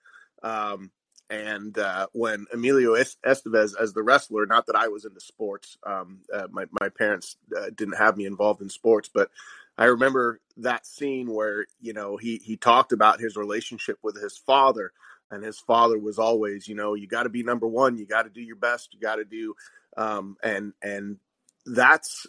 um 0.43 0.91
and 1.29 1.77
uh, 1.77 2.07
when 2.11 2.47
Emilio 2.51 2.95
Estevez 2.95 3.79
as 3.79 3.93
the 3.93 4.01
wrestler, 4.01 4.47
not 4.47 4.65
that 4.65 4.75
I 4.75 4.87
was 4.87 5.05
into 5.05 5.19
sports, 5.19 5.77
um, 5.85 6.21
uh, 6.33 6.47
my 6.49 6.65
my 6.81 6.89
parents 6.89 7.37
uh, 7.55 7.69
didn't 7.75 7.97
have 7.97 8.17
me 8.17 8.25
involved 8.25 8.61
in 8.61 8.69
sports, 8.69 9.09
but 9.13 9.29
I 9.77 9.85
remember 9.85 10.41
that 10.57 10.85
scene 10.87 11.31
where 11.31 11.67
you 11.79 11.93
know 11.93 12.17
he 12.17 12.41
he 12.43 12.57
talked 12.57 12.91
about 12.91 13.19
his 13.19 13.35
relationship 13.35 13.99
with 14.01 14.19
his 14.19 14.37
father, 14.37 14.91
and 15.29 15.43
his 15.43 15.59
father 15.59 15.99
was 15.99 16.17
always, 16.17 16.67
you 16.67 16.75
know, 16.75 16.95
you 16.95 17.07
got 17.07 17.23
to 17.23 17.29
be 17.29 17.43
number 17.43 17.67
one, 17.67 17.97
you 17.97 18.07
got 18.07 18.23
to 18.23 18.29
do 18.29 18.41
your 18.41 18.55
best, 18.55 18.93
you 18.93 18.99
got 18.99 19.17
to 19.17 19.25
do, 19.25 19.53
um, 19.97 20.35
and 20.43 20.73
and 20.81 21.17
that's 21.65 22.25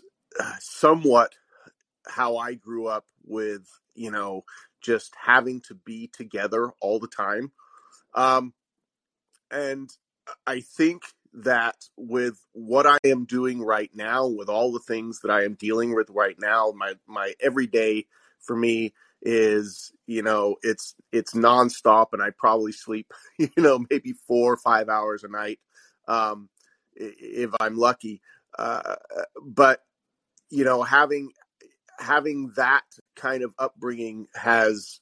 somewhat 0.59 1.33
how 2.07 2.37
I 2.37 2.55
grew 2.55 2.87
up 2.87 3.07
with, 3.25 3.69
you 3.95 4.11
know, 4.11 4.45
just 4.81 5.15
having 5.21 5.61
to 5.63 5.75
be 5.75 6.09
together 6.09 6.71
all 6.81 6.99
the 6.99 7.09
time, 7.09 7.53
um, 8.15 8.55
and 9.51 9.91
I 10.47 10.61
think 10.61 11.03
that 11.33 11.77
with 11.97 12.45
what 12.53 12.87
I 12.87 12.99
am 13.05 13.25
doing 13.25 13.63
right 13.63 13.91
now, 13.95 14.27
with 14.27 14.49
all 14.49 14.73
the 14.73 14.81
things 14.81 15.21
that 15.21 15.31
I 15.31 15.45
am 15.45 15.55
dealing 15.55 15.95
with 15.95 16.11
right 16.11 16.37
now, 16.39 16.73
my 16.77 16.95
my 17.07 17.35
everyday 17.41 18.07
for 18.41 18.57
me 18.57 18.93
is 19.23 19.93
you 20.07 20.23
know 20.23 20.57
it's 20.63 20.95
it's 21.13 21.35
nonstop, 21.35 22.07
and 22.13 22.23
I 22.23 22.31
probably 22.37 22.73
sleep 22.73 23.13
you 23.39 23.51
know 23.57 23.85
maybe 23.91 24.13
four 24.27 24.53
or 24.53 24.57
five 24.57 24.89
hours 24.89 25.25
a 25.25 25.29
night 25.29 25.61
um, 26.09 26.49
if 26.95 27.51
I'm 27.61 27.77
lucky. 27.77 28.23
Uh, 28.59 28.97
but 29.41 29.83
you 30.51 30.65
know 30.65 30.83
having 30.83 31.31
having 31.99 32.53
that 32.57 32.85
kind 33.17 33.43
of 33.43 33.53
upbringing 33.59 34.27
has 34.35 35.01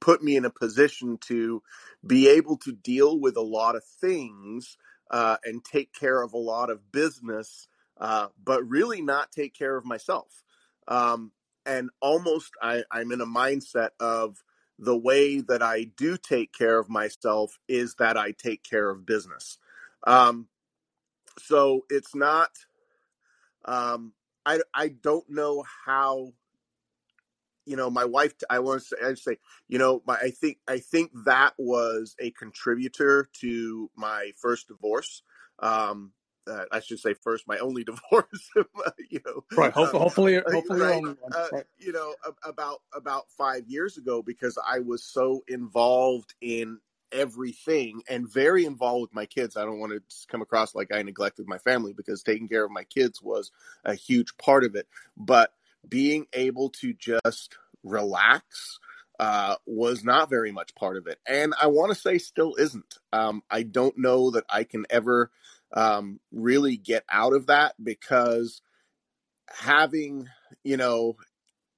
put 0.00 0.22
me 0.22 0.36
in 0.36 0.44
a 0.44 0.50
position 0.50 1.16
to 1.16 1.62
be 2.04 2.28
able 2.28 2.56
to 2.58 2.72
deal 2.72 3.20
with 3.20 3.36
a 3.36 3.42
lot 3.42 3.76
of 3.76 3.84
things 4.00 4.76
uh, 5.10 5.36
and 5.44 5.64
take 5.64 5.92
care 5.92 6.22
of 6.22 6.32
a 6.32 6.38
lot 6.38 6.70
of 6.70 6.90
business, 6.90 7.68
uh, 8.00 8.26
but 8.42 8.68
really 8.68 9.00
not 9.00 9.30
take 9.30 9.54
care 9.54 9.76
of 9.76 9.84
myself. 9.84 10.42
Um, 10.88 11.30
and 11.64 11.90
almost 12.00 12.50
I, 12.60 12.82
I'm 12.90 13.12
in 13.12 13.20
a 13.20 13.26
mindset 13.26 13.90
of 14.00 14.42
the 14.78 14.96
way 14.96 15.40
that 15.40 15.62
I 15.62 15.84
do 15.96 16.16
take 16.16 16.52
care 16.52 16.78
of 16.78 16.88
myself 16.88 17.58
is 17.68 17.94
that 18.00 18.16
I 18.16 18.32
take 18.32 18.64
care 18.64 18.90
of 18.90 19.06
business. 19.06 19.58
Um, 20.04 20.48
so 21.38 21.84
it's 21.88 22.14
not, 22.14 22.50
um, 23.64 24.12
I, 24.44 24.60
I 24.74 24.88
don't 24.88 25.28
know 25.28 25.64
how 25.86 26.32
you 27.64 27.76
know 27.76 27.90
my 27.90 28.04
wife 28.04 28.34
i 28.50 28.58
want 28.58 28.82
to 28.82 28.86
say 28.86 28.96
i 29.04 29.14
say 29.14 29.38
you 29.68 29.78
know 29.78 30.02
my, 30.06 30.16
i 30.16 30.30
think 30.30 30.58
i 30.66 30.78
think 30.78 31.12
that 31.26 31.54
was 31.58 32.16
a 32.18 32.32
contributor 32.32 33.28
to 33.40 33.88
my 33.96 34.32
first 34.40 34.68
divorce 34.68 35.22
um 35.60 36.12
uh, 36.46 36.64
I 36.72 36.80
should 36.80 36.98
say 36.98 37.14
first, 37.14 37.46
my 37.46 37.58
only 37.58 37.84
divorce. 38.10 38.50
you 39.10 39.20
know, 39.24 39.44
right. 39.56 39.72
Hopefully, 39.72 39.98
uh, 39.98 40.02
hopefully, 40.02 40.42
hopefully 40.52 40.80
right, 40.80 41.04
uh, 41.34 41.46
right. 41.52 41.64
you 41.78 41.92
know, 41.92 42.14
about 42.44 42.80
about 42.94 43.24
five 43.36 43.68
years 43.68 43.96
ago, 43.96 44.22
because 44.22 44.58
I 44.66 44.80
was 44.80 45.04
so 45.04 45.42
involved 45.48 46.34
in 46.40 46.78
everything 47.12 48.02
and 48.08 48.28
very 48.28 48.64
involved 48.64 49.02
with 49.02 49.14
my 49.14 49.26
kids. 49.26 49.56
I 49.56 49.64
don't 49.64 49.78
want 49.78 49.92
to 49.92 50.02
come 50.28 50.42
across 50.42 50.74
like 50.74 50.92
I 50.92 51.02
neglected 51.02 51.46
my 51.46 51.58
family 51.58 51.92
because 51.92 52.22
taking 52.22 52.48
care 52.48 52.64
of 52.64 52.70
my 52.70 52.84
kids 52.84 53.22
was 53.22 53.50
a 53.84 53.94
huge 53.94 54.36
part 54.36 54.64
of 54.64 54.74
it. 54.74 54.88
But 55.16 55.52
being 55.88 56.26
able 56.32 56.70
to 56.70 56.92
just 56.92 57.56
relax 57.82 58.78
uh, 59.20 59.56
was 59.66 60.04
not 60.04 60.30
very 60.30 60.52
much 60.52 60.74
part 60.74 60.96
of 60.96 61.06
it. 61.06 61.18
And 61.26 61.54
I 61.60 61.68
want 61.68 61.92
to 61.92 62.00
say 62.00 62.18
still 62.18 62.54
isn't. 62.56 62.98
Um, 63.12 63.42
I 63.50 63.62
don't 63.62 63.96
know 63.98 64.30
that 64.32 64.44
I 64.48 64.64
can 64.64 64.84
ever 64.90 65.30
um, 65.72 66.20
really 66.32 66.76
get 66.76 67.04
out 67.08 67.32
of 67.32 67.46
that 67.46 67.74
because 67.82 68.62
having, 69.48 70.28
you 70.64 70.76
know, 70.76 71.16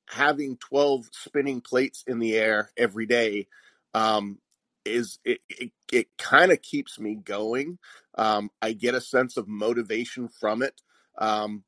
having 0.09 0.57
12 0.57 1.09
spinning 1.13 1.61
plates 1.61 2.05
in 2.07 2.19
the 2.19 2.37
air 2.37 2.71
every 2.77 3.07
day 3.07 3.47
um, 3.95 4.39
is 4.85 5.19
it, 5.25 5.41
it, 5.49 5.73
it 5.93 6.09
kind 6.19 6.53
of 6.53 6.63
keeps 6.63 6.99
me 6.99 7.15
going. 7.15 7.79
Um, 8.17 8.51
I 8.61 8.73
get 8.73 8.95
a 8.95 9.01
sense 9.01 9.37
of 9.37 9.49
motivation 9.49 10.29
from 10.29 10.63
it. 10.63 10.81
Um, 11.19 11.65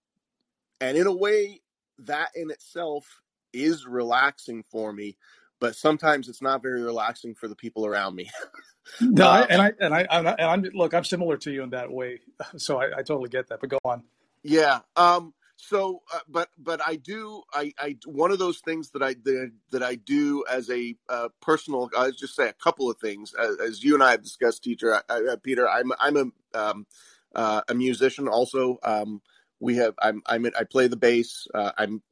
and 0.80 0.96
in 0.96 1.06
a 1.06 1.14
way, 1.14 1.62
that 2.00 2.30
in 2.34 2.50
itself 2.50 3.22
is 3.52 3.86
relaxing 3.86 4.64
for 4.70 4.92
me, 4.92 5.16
but 5.60 5.74
sometimes 5.74 6.28
it's 6.28 6.42
not 6.42 6.62
very 6.62 6.82
relaxing 6.82 7.34
for 7.34 7.48
the 7.48 7.56
people 7.56 7.86
around 7.86 8.14
me. 8.14 8.30
no, 9.00 9.26
uh, 9.26 9.46
and 9.48 9.62
I 9.62 9.72
and 9.80 9.94
I 9.94 10.06
and 10.10 10.28
I, 10.28 10.34
am 10.38 10.62
look, 10.74 10.94
I'm 10.94 11.04
similar 11.04 11.36
to 11.38 11.50
you 11.50 11.62
in 11.62 11.70
that 11.70 11.90
way, 11.90 12.20
so 12.56 12.80
I, 12.80 12.98
I 12.98 13.02
totally 13.02 13.30
get 13.30 13.48
that. 13.48 13.60
But 13.60 13.70
go 13.70 13.78
on. 13.84 14.02
Yeah. 14.42 14.80
Um. 14.96 15.32
So, 15.56 16.02
uh, 16.14 16.20
but 16.28 16.50
but 16.58 16.80
I 16.86 16.96
do 16.96 17.42
I 17.54 17.72
I 17.78 17.96
one 18.06 18.32
of 18.32 18.38
those 18.38 18.60
things 18.60 18.90
that 18.90 19.02
I 19.02 19.14
that, 19.24 19.52
that 19.72 19.82
I 19.82 19.96
do 19.96 20.44
as 20.50 20.70
a 20.70 20.96
uh, 21.08 21.28
personal. 21.42 21.90
I'll 21.96 22.12
just 22.12 22.36
say 22.36 22.48
a 22.48 22.54
couple 22.54 22.90
of 22.90 22.98
things 22.98 23.34
as, 23.34 23.58
as, 23.60 23.84
you 23.84 23.94
and 23.94 24.02
I 24.02 24.12
have 24.12 24.22
discussed, 24.22 24.64
teacher 24.64 24.94
I, 24.94 25.02
I, 25.10 25.36
Peter. 25.42 25.68
I'm 25.68 25.92
I'm 26.00 26.16
a 26.18 26.58
um, 26.58 26.86
uh, 27.34 27.62
a 27.68 27.74
musician. 27.74 28.28
Also, 28.28 28.78
um, 28.82 29.22
we 29.60 29.76
have 29.76 29.94
I'm, 30.02 30.22
I'm 30.26 30.46
I 30.58 30.64
play 30.64 30.88
the 30.88 30.96
bass. 30.96 31.48
Uh, 31.54 31.72
I'm 31.78 32.02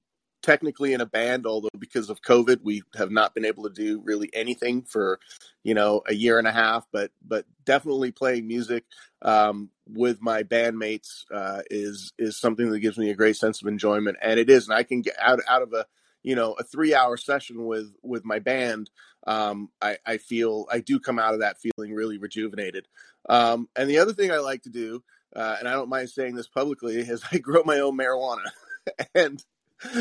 technically 0.45 0.93
in 0.93 1.01
a 1.01 1.07
band, 1.07 1.47
although 1.47 1.71
because 1.79 2.11
of 2.11 2.21
COVID, 2.21 2.61
we 2.63 2.83
have 2.97 3.11
not 3.11 3.35
been 3.35 3.47
able 3.47 3.65
to 3.65 3.71
do 3.71 4.01
really 4.05 4.31
anything 4.35 4.83
for, 4.83 5.19
you 5.63 5.73
know, 5.73 6.03
a 6.07 6.15
year 6.15 6.39
and 6.39 6.47
a 6.47 6.53
half. 6.53 6.87
But 6.93 7.11
but 7.27 7.47
definitely 7.65 8.13
playing 8.13 8.47
music 8.47 8.85
um, 9.23 9.71
with 9.89 10.21
my 10.21 10.43
bandmates 10.43 11.25
uh, 11.33 11.63
is 11.71 12.13
is 12.19 12.39
something 12.39 12.71
that 12.71 12.81
gives 12.81 12.99
me 12.99 13.11
a 13.11 13.15
great 13.17 13.37
sense 13.37 13.63
of 13.63 13.69
enjoyment, 13.69 14.19
and 14.21 14.39
it 14.39 14.51
is, 14.51 14.69
and 14.69 14.77
I 14.77 14.83
can 14.83 15.01
get 15.01 15.15
out 15.21 15.41
out 15.49 15.63
of 15.63 15.73
a 15.73 15.87
you 16.23 16.37
know 16.37 16.53
a 16.53 16.63
three 16.63 16.95
hour 16.95 17.17
session 17.17 17.65
with 17.65 17.93
with 18.03 18.25
my 18.25 18.39
band. 18.39 18.91
Um, 19.27 19.71
I, 19.81 19.97
I 20.05 20.19
feel 20.19 20.67
I 20.71 20.81
do 20.81 21.01
come 21.01 21.19
out 21.19 21.33
of 21.33 21.41
that 21.41 21.57
feeling 21.59 21.95
really 21.95 22.19
rejuvenated. 22.19 22.87
Um, 23.27 23.71
and 23.75 23.89
the 23.89 23.99
other 23.99 24.13
thing 24.13 24.31
I 24.31 24.37
like 24.37 24.65
to 24.65 24.69
do, 24.69 25.03
uh, 25.35 25.57
and 25.59 25.67
I 25.67 25.73
don't 25.73 25.89
mind 25.89 26.11
saying 26.11 26.35
this 26.35 26.47
publicly, 26.47 26.97
is 26.97 27.25
I 27.33 27.39
grow 27.39 27.63
my 27.65 27.79
own 27.79 27.97
marijuana, 27.97 28.51
and 29.15 29.43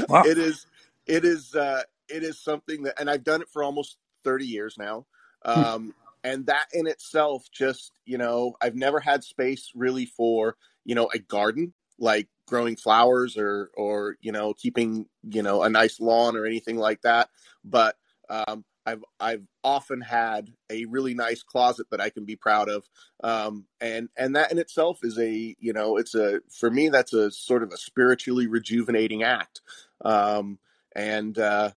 wow. 0.09 0.23
it 0.23 0.37
is 0.37 0.65
it 1.05 1.25
is 1.25 1.55
uh, 1.55 1.83
it 2.09 2.23
is 2.23 2.39
something 2.39 2.83
that, 2.83 2.99
and 2.99 3.09
I've 3.09 3.23
done 3.23 3.41
it 3.41 3.49
for 3.49 3.63
almost 3.63 3.97
thirty 4.23 4.45
years 4.45 4.77
now. 4.77 5.05
Hmm. 5.45 5.59
Um, 5.59 5.93
and 6.23 6.45
that 6.45 6.67
in 6.73 6.87
itself, 6.87 7.45
just 7.51 7.91
you 8.05 8.17
know, 8.17 8.55
I've 8.61 8.75
never 8.75 8.99
had 8.99 9.23
space 9.23 9.71
really 9.75 10.05
for 10.05 10.55
you 10.85 10.95
know 10.95 11.09
a 11.13 11.19
garden 11.19 11.73
like 11.99 12.27
growing 12.47 12.75
flowers 12.75 13.37
or 13.37 13.69
or 13.75 14.17
you 14.21 14.31
know 14.31 14.53
keeping 14.53 15.07
you 15.23 15.43
know 15.43 15.63
a 15.63 15.69
nice 15.69 15.99
lawn 15.99 16.35
or 16.35 16.45
anything 16.45 16.77
like 16.77 17.01
that. 17.01 17.29
But 17.63 17.95
um, 18.29 18.63
I've 18.85 19.03
I've 19.19 19.43
often 19.63 20.01
had 20.01 20.53
a 20.69 20.85
really 20.85 21.13
nice 21.13 21.43
closet 21.43 21.87
that 21.91 22.01
I 22.01 22.09
can 22.09 22.25
be 22.25 22.35
proud 22.35 22.69
of, 22.69 22.89
um, 23.23 23.65
and 23.79 24.09
and 24.17 24.35
that 24.35 24.51
in 24.51 24.57
itself 24.57 24.99
is 25.03 25.17
a 25.17 25.55
you 25.59 25.73
know 25.73 25.97
it's 25.97 26.15
a 26.15 26.41
for 26.49 26.69
me 26.69 26.89
that's 26.89 27.13
a 27.13 27.31
sort 27.31 27.63
of 27.63 27.71
a 27.71 27.77
spiritually 27.77 28.47
rejuvenating 28.47 29.23
act, 29.23 29.61
um, 30.03 30.59
and 30.95 31.37
uh, 31.37 31.71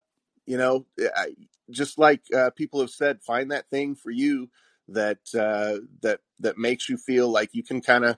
you 0.46 0.56
know 0.56 0.86
I, 1.14 1.34
just 1.70 1.98
like 1.98 2.22
uh, 2.34 2.50
people 2.50 2.80
have 2.80 2.90
said, 2.90 3.22
find 3.22 3.50
that 3.50 3.68
thing 3.70 3.94
for 3.94 4.10
you 4.10 4.50
that 4.88 5.18
uh, 5.38 5.84
that 6.02 6.20
that 6.40 6.58
makes 6.58 6.88
you 6.88 6.96
feel 6.96 7.28
like 7.28 7.50
you 7.52 7.62
can 7.62 7.80
kind 7.80 8.04
of 8.04 8.16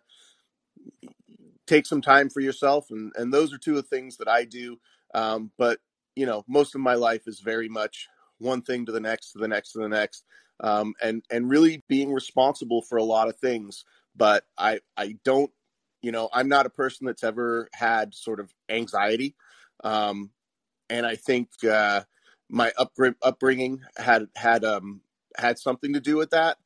take 1.66 1.86
some 1.86 2.00
time 2.00 2.30
for 2.30 2.40
yourself, 2.40 2.86
and 2.90 3.12
and 3.16 3.32
those 3.32 3.52
are 3.52 3.58
two 3.58 3.76
of 3.76 3.88
the 3.88 3.96
things 3.96 4.16
that 4.18 4.28
I 4.28 4.44
do. 4.44 4.78
Um, 5.14 5.50
but 5.58 5.80
you 6.14 6.26
know, 6.26 6.44
most 6.48 6.74
of 6.74 6.80
my 6.80 6.94
life 6.94 7.22
is 7.26 7.40
very 7.40 7.68
much 7.68 8.08
one 8.38 8.62
thing 8.62 8.86
to 8.86 8.92
the 8.92 9.00
next 9.00 9.32
to 9.32 9.38
the 9.38 9.48
next 9.48 9.72
to 9.72 9.78
the 9.78 9.88
next. 9.88 10.24
Um, 10.60 10.94
and 11.02 11.22
and 11.30 11.48
really 11.48 11.82
being 11.88 12.12
responsible 12.12 12.82
for 12.82 12.96
a 12.96 13.04
lot 13.04 13.28
of 13.28 13.36
things. 13.36 13.84
But 14.16 14.44
i 14.56 14.80
i 14.96 15.16
don't 15.24 15.50
you 16.00 16.12
know 16.12 16.30
i'm 16.32 16.48
not 16.48 16.66
a 16.66 16.70
person 16.70 17.06
that's 17.06 17.24
ever 17.24 17.68
had 17.72 18.14
sort 18.14 18.40
of 18.40 18.52
anxiety. 18.68 19.34
Um, 19.84 20.30
and 20.88 21.04
i 21.06 21.16
think 21.16 21.48
uh, 21.68 22.02
my 22.48 22.72
upbringing 23.22 23.80
had 23.98 24.28
had 24.36 24.64
um 24.64 25.02
had 25.36 25.58
something 25.58 25.92
to 25.92 26.00
do 26.00 26.16
with 26.16 26.30
that. 26.30 26.56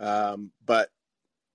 Um, 0.00 0.50
but 0.64 0.90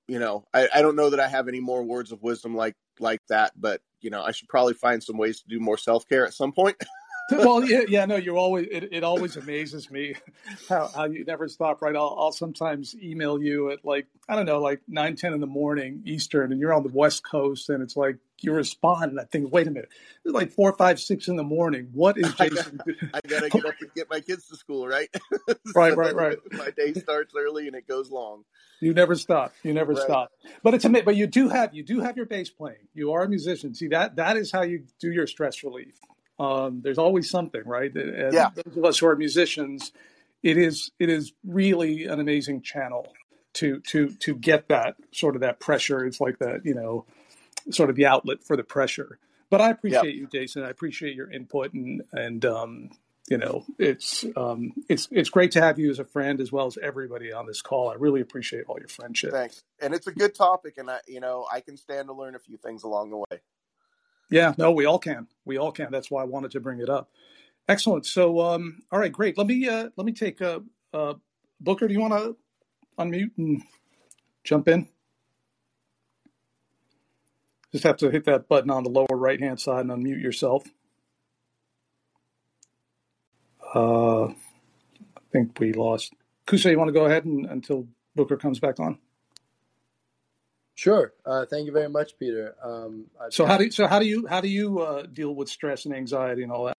you 0.07 0.19
know 0.19 0.45
I, 0.53 0.69
I 0.73 0.81
don't 0.81 0.95
know 0.95 1.09
that 1.11 1.19
i 1.19 1.27
have 1.27 1.47
any 1.47 1.59
more 1.59 1.83
words 1.83 2.11
of 2.11 2.23
wisdom 2.23 2.55
like 2.55 2.75
like 2.99 3.21
that. 3.29 3.53
But 3.59 3.81
you 4.01 4.09
know 4.09 4.23
i 4.23 4.31
should 4.31 4.49
probably 4.49 4.73
find 4.73 5.03
some 5.03 5.17
ways 5.17 5.41
to 5.41 5.47
do 5.47 5.59
more 5.59 5.77
self-care 5.77 6.25
at 6.25 6.33
some 6.33 6.53
point 6.53 6.77
well, 7.31 7.63
yeah, 7.63 7.81
yeah, 7.87 8.05
no, 8.05 8.15
you're 8.15 8.37
always. 8.37 8.67
It, 8.71 8.89
it 8.91 9.03
always 9.03 9.37
amazes 9.37 9.89
me 9.89 10.15
how, 10.69 10.87
how 10.93 11.05
you 11.05 11.23
never 11.23 11.47
stop. 11.47 11.81
Right, 11.81 11.95
I'll, 11.95 12.15
I'll 12.17 12.31
sometimes 12.31 12.95
email 12.95 13.41
you 13.41 13.71
at 13.71 13.85
like 13.85 14.07
I 14.27 14.35
don't 14.35 14.45
know, 14.45 14.59
like 14.59 14.81
nine, 14.87 15.15
ten 15.15 15.33
in 15.33 15.39
the 15.39 15.47
morning 15.47 16.03
Eastern, 16.05 16.51
and 16.51 16.59
you're 16.59 16.73
on 16.73 16.83
the 16.83 16.91
West 16.93 17.23
Coast, 17.23 17.69
and 17.69 17.81
it's 17.81 17.95
like 17.95 18.17
you 18.41 18.53
respond, 18.53 19.11
and 19.11 19.19
I 19.19 19.25
think, 19.25 19.51
wait 19.53 19.67
a 19.67 19.71
minute, 19.71 19.89
it's 20.25 20.33
like 20.33 20.51
four, 20.51 20.73
five, 20.73 20.99
six 20.99 21.27
in 21.27 21.35
the 21.35 21.43
morning. 21.43 21.89
What 21.93 22.17
is 22.17 22.33
Jason? 22.37 22.79
I, 23.13 23.17
I 23.17 23.27
gotta 23.27 23.49
get 23.49 23.65
up 23.65 23.75
and 23.79 23.93
get 23.93 24.09
my 24.09 24.19
kids 24.19 24.47
to 24.47 24.55
school, 24.55 24.87
right? 24.87 25.09
so 25.47 25.55
right, 25.75 25.95
right, 25.95 26.15
right. 26.15 26.37
My 26.51 26.71
day 26.71 26.93
starts 26.93 27.33
early 27.37 27.67
and 27.67 27.75
it 27.75 27.87
goes 27.87 28.09
long. 28.09 28.43
You 28.81 28.93
never 28.93 29.15
stop. 29.15 29.53
You 29.63 29.73
never 29.73 29.93
right. 29.93 30.03
stop. 30.03 30.31
But 30.63 30.73
it's 30.73 30.85
a 30.85 30.89
but 30.89 31.15
you 31.15 31.27
do 31.27 31.49
have 31.49 31.73
you 31.73 31.83
do 31.83 32.01
have 32.01 32.17
your 32.17 32.25
bass 32.25 32.49
playing. 32.49 32.87
You 32.93 33.13
are 33.13 33.23
a 33.23 33.29
musician. 33.29 33.75
See 33.75 33.89
that 33.89 34.15
that 34.15 34.37
is 34.37 34.51
how 34.51 34.63
you 34.63 34.85
do 34.99 35.11
your 35.11 35.27
stress 35.27 35.63
relief. 35.63 35.93
Um, 36.41 36.81
there's 36.81 36.97
always 36.97 37.29
something, 37.29 37.61
right? 37.65 37.93
And 37.93 38.33
yeah. 38.33 38.49
those 38.55 38.75
of 38.75 38.83
us 38.83 38.97
who 38.97 39.05
are 39.05 39.15
musicians, 39.15 39.91
it 40.41 40.57
is 40.57 40.91
it 40.97 41.07
is 41.07 41.33
really 41.45 42.05
an 42.05 42.19
amazing 42.19 42.63
channel 42.63 43.13
to 43.53 43.79
to 43.81 44.09
to 44.09 44.35
get 44.35 44.67
that 44.69 44.95
sort 45.11 45.35
of 45.35 45.41
that 45.41 45.59
pressure. 45.59 46.03
It's 46.03 46.19
like 46.19 46.39
that, 46.39 46.61
you 46.65 46.73
know, 46.73 47.05
sort 47.69 47.91
of 47.91 47.95
the 47.95 48.07
outlet 48.07 48.43
for 48.43 48.57
the 48.57 48.63
pressure. 48.63 49.19
But 49.51 49.61
I 49.61 49.69
appreciate 49.69 50.15
you, 50.15 50.27
Jason. 50.31 50.63
I 50.63 50.69
appreciate 50.69 51.15
your 51.15 51.29
input 51.29 51.73
and 51.73 52.01
and 52.11 52.43
um, 52.43 52.89
you 53.29 53.37
know, 53.37 53.63
it's 53.77 54.25
um, 54.35 54.73
it's 54.89 55.07
it's 55.11 55.29
great 55.29 55.51
to 55.51 55.61
have 55.61 55.77
you 55.77 55.91
as 55.91 55.99
a 55.99 56.05
friend 56.05 56.41
as 56.41 56.51
well 56.51 56.65
as 56.65 56.77
everybody 56.81 57.31
on 57.31 57.45
this 57.45 57.61
call. 57.61 57.89
I 57.89 57.95
really 57.95 58.21
appreciate 58.21 58.65
all 58.67 58.79
your 58.79 58.87
friendship. 58.87 59.31
Thanks, 59.31 59.63
and 59.79 59.93
it's 59.93 60.07
a 60.07 60.11
good 60.11 60.33
topic, 60.33 60.79
and 60.79 60.89
I, 60.89 61.01
you 61.07 61.19
know, 61.19 61.45
I 61.51 61.61
can 61.61 61.77
stand 61.77 62.07
to 62.07 62.13
learn 62.13 62.33
a 62.33 62.39
few 62.39 62.57
things 62.57 62.83
along 62.83 63.11
the 63.11 63.17
way. 63.17 63.41
Yeah, 64.31 64.55
no, 64.57 64.71
we 64.71 64.85
all 64.85 64.99
can. 64.99 65.27
We 65.45 65.57
all 65.57 65.73
can. 65.73 65.91
That's 65.91 66.11
why 66.11 66.23
I 66.23 66.25
wanted 66.25 66.51
to 66.53 66.61
bring 66.61 66.81
it 66.81 66.89
up. 66.89 67.11
Excellent. 67.67 68.05
So, 68.07 68.41
um, 68.41 68.81
all 68.91 68.99
right, 68.99 69.11
great. 69.13 69.37
Let 69.37 69.47
me 69.47 69.67
uh, 69.67 69.89
let 69.97 70.05
me 70.05 70.13
take 70.13 70.41
uh, 70.41 70.61
uh, 70.93 71.15
Booker. 71.61 71.87
Do 71.87 71.93
you 71.93 72.01
want 72.01 72.13
to 72.13 72.37
unmute 72.99 73.31
and 73.37 73.63
jump 74.43 74.67
in? 74.69 74.89
Just 77.71 77.85
have 77.85 77.97
to 77.97 78.11
hit 78.11 78.25
that 78.25 78.49
button 78.49 78.71
on 78.71 78.83
the 78.83 78.89
lower 78.89 79.07
right 79.11 79.39
hand 79.39 79.59
side 79.59 79.81
and 79.85 79.91
unmute 79.91 80.21
yourself. 80.21 80.65
Uh, 83.75 84.25
I 84.25 84.33
think 85.31 85.59
we 85.59 85.73
lost. 85.73 86.13
Kusa, 86.47 86.71
you 86.71 86.79
want 86.79 86.89
to 86.89 86.93
go 86.93 87.05
ahead 87.05 87.25
and, 87.25 87.45
until 87.45 87.87
Booker 88.15 88.37
comes 88.37 88.59
back 88.59 88.79
on? 88.79 88.99
Sure. 90.81 91.13
Uh, 91.23 91.45
thank 91.45 91.67
you 91.67 91.71
very 91.71 91.89
much, 91.89 92.17
Peter. 92.17 92.55
Um, 92.63 93.05
so 93.29 93.45
how 93.45 93.55
do 93.55 93.65
you, 93.65 93.71
so 93.71 93.85
how 93.85 93.99
do 93.99 94.07
you 94.07 94.25
how 94.25 94.41
do 94.41 94.47
you 94.47 94.79
uh, 94.79 95.03
deal 95.03 95.35
with 95.35 95.47
stress 95.47 95.85
and 95.85 95.93
anxiety 95.93 96.41
and 96.41 96.51
all 96.51 96.65
that? 96.65 96.77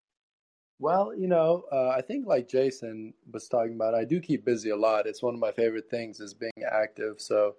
Well, 0.80 1.14
you 1.16 1.28
know, 1.28 1.66
uh, 1.70 1.90
I 1.90 2.00
think 2.00 2.26
like 2.26 2.48
Jason 2.48 3.14
was 3.32 3.46
talking 3.46 3.76
about, 3.76 3.94
I 3.94 4.02
do 4.02 4.18
keep 4.18 4.44
busy 4.44 4.70
a 4.70 4.76
lot. 4.76 5.06
It's 5.06 5.22
one 5.22 5.34
of 5.34 5.38
my 5.38 5.52
favorite 5.52 5.88
things 5.88 6.18
is 6.18 6.34
being 6.34 6.50
active. 6.68 7.20
So 7.20 7.54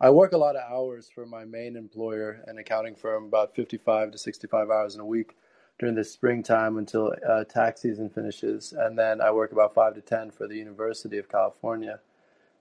I 0.00 0.10
work 0.10 0.34
a 0.34 0.38
lot 0.38 0.54
of 0.54 0.62
hours 0.70 1.10
for 1.12 1.26
my 1.26 1.44
main 1.44 1.74
employer, 1.74 2.44
an 2.46 2.58
accounting 2.58 2.94
firm, 2.94 3.24
about 3.24 3.56
55 3.56 4.12
to 4.12 4.18
65 4.18 4.70
hours 4.70 4.94
in 4.94 5.00
a 5.00 5.04
week 5.04 5.34
during 5.80 5.96
the 5.96 6.04
springtime 6.04 6.78
until 6.78 7.12
uh, 7.28 7.42
tax 7.42 7.82
season 7.82 8.08
finishes. 8.08 8.72
And 8.72 8.96
then 8.96 9.20
I 9.20 9.32
work 9.32 9.50
about 9.50 9.74
five 9.74 9.96
to 9.96 10.00
10 10.00 10.30
for 10.30 10.46
the 10.46 10.54
University 10.54 11.18
of 11.18 11.28
California 11.28 11.98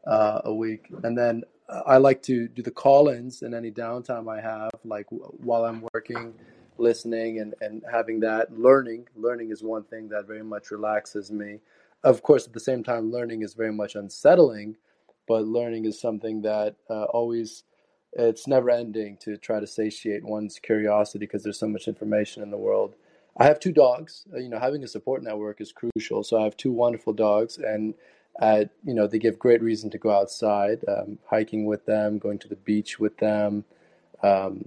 uh, 0.08 0.41
a 0.46 0.54
week. 0.54 0.88
And 1.04 1.17
then 1.17 1.43
I 1.86 1.98
like 1.98 2.22
to 2.24 2.48
do 2.48 2.62
the 2.62 2.72
call-ins 2.72 3.41
and 3.41 3.54
any 3.54 3.72
downtime 3.72 4.32
I 4.32 4.41
have, 4.41 4.72
like 4.86 5.06
while 5.10 5.65
I'm 5.65 5.86
working, 5.93 6.34
listening 6.78 7.39
and, 7.39 7.54
and 7.60 7.84
having 7.91 8.20
that 8.22 8.58
learning. 8.58 9.08
Learning 9.15 9.52
is 9.52 9.63
one 9.63 9.84
thing 9.84 10.08
that 10.10 10.28
very 10.28 10.43
much 10.43 10.72
relaxes 10.72 11.30
me. 11.32 11.60
Of 12.04 12.22
course, 12.22 12.48
at 12.48 12.54
the 12.54 12.60
same 12.60 12.84
time, 12.84 13.12
learning 13.12 13.41
is 13.41 13.54
very 13.54 13.74
much 13.74 13.96
unsettling, 13.96 14.78
but 15.28 15.46
learning 15.46 15.86
is 15.86 16.00
something 16.00 16.41
that 16.43 16.76
uh, 16.89 17.06
always 17.06 17.63
it's 18.13 18.48
never 18.48 18.70
ending 18.70 19.17
to 19.17 19.38
try 19.38 19.60
to 19.60 19.67
satiate 19.67 20.24
one's 20.24 20.60
curiosity 20.60 21.20
because 21.20 21.43
there's 21.43 21.60
so 21.60 21.67
much 21.67 21.88
information 21.88 22.41
in 22.41 22.50
the 22.50 22.58
world. 22.58 22.96
I 23.36 23.46
have 23.46 23.60
two 23.60 23.74
dogs. 23.74 24.26
Uh, 24.34 24.38
you 24.38 24.50
know, 24.50 24.60
having 24.60 24.84
a 24.84 24.88
support 24.88 25.22
network 25.22 25.60
is 25.60 25.74
crucial. 25.74 26.24
So 26.24 26.39
I 26.39 26.43
have 26.46 26.58
two 26.58 26.72
wonderful 26.72 27.13
dogs, 27.13 27.58
and 27.58 27.93
uh, 28.39 28.65
you 28.84 28.93
know, 28.93 29.08
they 29.08 29.19
give 29.19 29.39
great 29.39 29.62
reason 29.62 29.89
to 29.91 29.97
go 29.97 30.12
outside, 30.12 30.84
um, 30.88 31.19
hiking 31.30 31.65
with 31.65 31.86
them, 31.86 32.17
going 32.17 32.39
to 32.39 32.47
the 32.47 32.56
beach 32.56 33.00
with 33.00 33.17
them. 33.17 33.65
Um, 34.21 34.65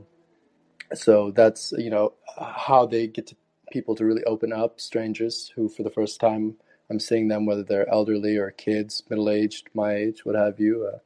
so 0.94 1.30
that's 1.30 1.72
you 1.78 1.90
know 1.90 2.14
how 2.38 2.86
they 2.86 3.06
get 3.06 3.28
to 3.28 3.36
people 3.70 3.94
to 3.94 4.04
really 4.04 4.24
open 4.24 4.52
up, 4.52 4.80
strangers 4.80 5.52
who 5.54 5.68
for 5.68 5.82
the 5.82 5.90
first 5.90 6.20
time 6.20 6.56
I'm 6.90 6.98
seeing 6.98 7.28
them, 7.28 7.46
whether 7.46 7.62
they're 7.62 7.88
elderly 7.88 8.36
or 8.36 8.50
kids, 8.50 9.04
middle 9.08 9.30
aged, 9.30 9.68
my 9.74 9.94
age, 9.94 10.24
what 10.24 10.34
have 10.34 10.58
you. 10.58 10.90
Uh, 10.92 10.98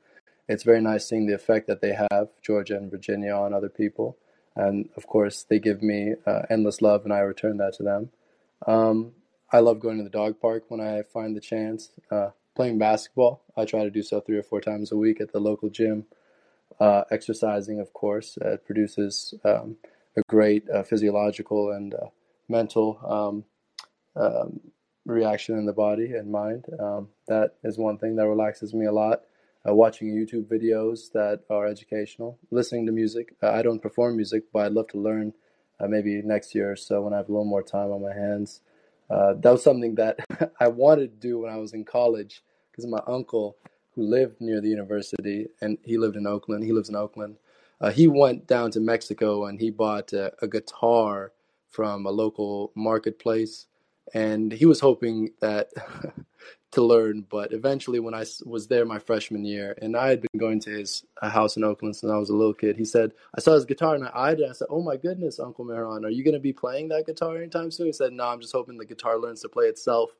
it's 0.49 0.63
very 0.63 0.81
nice 0.81 1.07
seeing 1.07 1.27
the 1.27 1.35
effect 1.35 1.67
that 1.67 1.81
they 1.81 1.93
have, 1.93 2.29
Georgia 2.43 2.77
and 2.77 2.91
Virginia, 2.91 3.33
on 3.33 3.53
other 3.53 3.69
people. 3.69 4.17
And 4.57 4.89
of 4.97 5.07
course, 5.07 5.43
they 5.43 5.59
give 5.59 5.83
me 5.83 6.15
uh, 6.27 6.43
endless 6.49 6.81
love, 6.81 7.05
and 7.05 7.13
I 7.13 7.19
return 7.21 7.59
that 7.59 7.75
to 7.75 7.83
them. 7.83 8.11
Um, 8.67 9.13
I 9.53 9.61
love 9.61 9.81
going 9.81 9.99
to 9.99 10.05
the 10.05 10.11
dog 10.11 10.41
park 10.41 10.65
when 10.69 10.81
I 10.81 11.03
find 11.03 11.37
the 11.37 11.41
chance. 11.41 11.91
Uh, 12.11 12.31
playing 12.55 12.79
basketball. 12.79 13.43
I 13.57 13.65
try 13.65 13.85
to 13.85 13.91
do 13.91 14.03
so 14.03 14.21
three 14.21 14.39
or 14.39 14.43
four 14.43 14.61
times 14.61 14.93
a 14.93 14.97
week 14.97 15.21
at 15.21 15.33
the 15.33 15.41
local 15.41 15.69
gym. 15.69 16.07
Uh, 16.81 17.05
exercising, 17.11 17.81
of 17.81 17.93
course, 17.93 18.37
uh, 18.39 18.57
produces 18.65 19.35
um, 19.45 19.77
a 20.17 20.23
great 20.29 20.69
uh, 20.71 20.83
physiological 20.83 21.71
and 21.71 21.95
uh, 21.95 22.07
mental 22.49 22.99
um, 23.07 23.45
um, 24.23 24.61
reaction 25.07 25.57
in 25.59 25.67
the 25.67 25.73
body 25.73 26.13
and 26.15 26.31
mind. 26.31 26.67
Um, 26.81 27.09
that 27.29 27.55
is 27.63 27.79
one 27.79 27.99
thing 27.99 28.17
that 28.17 28.27
relaxes 28.27 28.75
me 28.75 28.87
a 28.87 28.93
lot. 28.93 29.23
uh, 29.67 29.75
watching 29.75 30.09
YouTube 30.09 30.45
videos 30.47 31.11
that 31.13 31.41
are 31.49 31.67
educational, 31.67 32.39
listening 32.51 32.87
to 32.87 32.93
music. 32.93 33.35
Uh, 33.43 33.51
I 33.51 33.63
don't 33.63 33.81
perform 33.81 34.17
music, 34.17 34.45
but 34.53 34.67
I'd 34.67 34.73
love 34.73 34.89
to 34.89 34.99
learn 34.99 35.33
maybe 35.87 36.23
next 36.23 36.55
year 36.55 36.73
or 36.73 36.77
so 36.77 37.03
when 37.03 37.13
I 37.13 37.19
have 37.19 37.29
a 37.29 37.33
little 37.33 37.45
more 37.45 37.63
time 37.63 37.91
on 37.91 38.01
my 38.01 38.15
hands. 38.15 38.61
Uh, 39.11 39.35
that 39.35 39.53
was 39.53 39.63
something 39.63 39.95
that 39.97 40.19
I 40.61 40.69
wanted 40.69 41.21
to 41.21 41.29
do 41.29 41.41
when 41.41 41.53
I 41.53 41.57
was 41.57 41.73
in 41.73 41.85
college 41.85 42.43
because 42.71 42.87
my 42.87 43.01
uncle, 43.07 43.57
who 43.95 44.03
lived 44.03 44.41
near 44.41 44.61
the 44.61 44.69
university, 44.69 45.49
and 45.61 45.79
he 45.85 45.99
lived 45.99 46.17
in 46.17 46.27
Oakland, 46.27 46.65
he 46.65 46.73
lives 46.73 46.89
in 46.89 46.97
Oakland. 46.97 47.37
Uh, 47.81 47.91
he 47.91 48.09
went 48.09 48.47
down 48.47 48.71
to 48.73 48.81
Mexico 48.81 49.47
and 49.47 49.61
he 49.61 49.71
bought 49.71 50.13
a, 50.13 50.33
a 50.43 50.49
guitar 50.49 51.33
from 51.71 52.07
a 52.07 52.11
local 52.11 52.73
marketplace 52.75 53.67
and 54.15 54.53
he 54.53 54.67
was 54.67 54.81
hoping 54.81 55.31
that 55.41 55.69
to 56.73 56.83
learn. 56.83 57.27
But 57.29 57.53
eventually, 57.53 58.01
when 58.01 58.15
I 58.15 58.25
was 58.45 58.67
there 58.67 58.85
my 58.85 58.99
freshman 58.99 59.45
year, 59.45 59.77
and 59.81 59.97
I 59.97 60.09
had 60.09 60.21
been 60.21 60.39
going 60.39 60.61
to 60.61 60.71
his 60.71 61.05
uh, 61.23 61.29
house 61.29 61.57
in 61.57 61.65
Oakland 61.65 61.97
since 61.97 62.11
I 62.11 62.17
was 62.17 62.31
a 62.31 62.37
little 62.37 62.55
kid, 62.55 62.77
he 62.77 62.85
said 62.85 63.13
I 63.37 63.41
saw 63.41 63.55
his 63.55 63.65
guitar 63.65 63.95
and 63.95 64.05
I 64.05 64.11
eyed 64.15 64.41
it. 64.41 64.49
I 64.49 64.53
said, 64.53 64.69
"Oh 64.71 64.83
my 64.83 64.97
goodness, 64.97 65.41
Uncle 65.41 65.65
Mehran, 65.65 66.05
are 66.05 66.11
you 66.11 66.25
going 66.25 66.35
to 66.35 66.41
be 66.41 66.53
playing 66.53 66.89
that 66.89 67.07
guitar 67.07 67.37
anytime 67.37 67.71
soon?" 67.71 67.87
He 67.87 67.93
said, 67.93 68.13
"No, 68.13 68.27
I'm 68.27 68.41
just 68.41 68.53
hoping 68.53 68.79
the 68.79 68.85
guitar 68.85 69.19
learns 69.19 69.43
to 69.43 69.49
play 69.49 69.67
itself." 69.67 70.11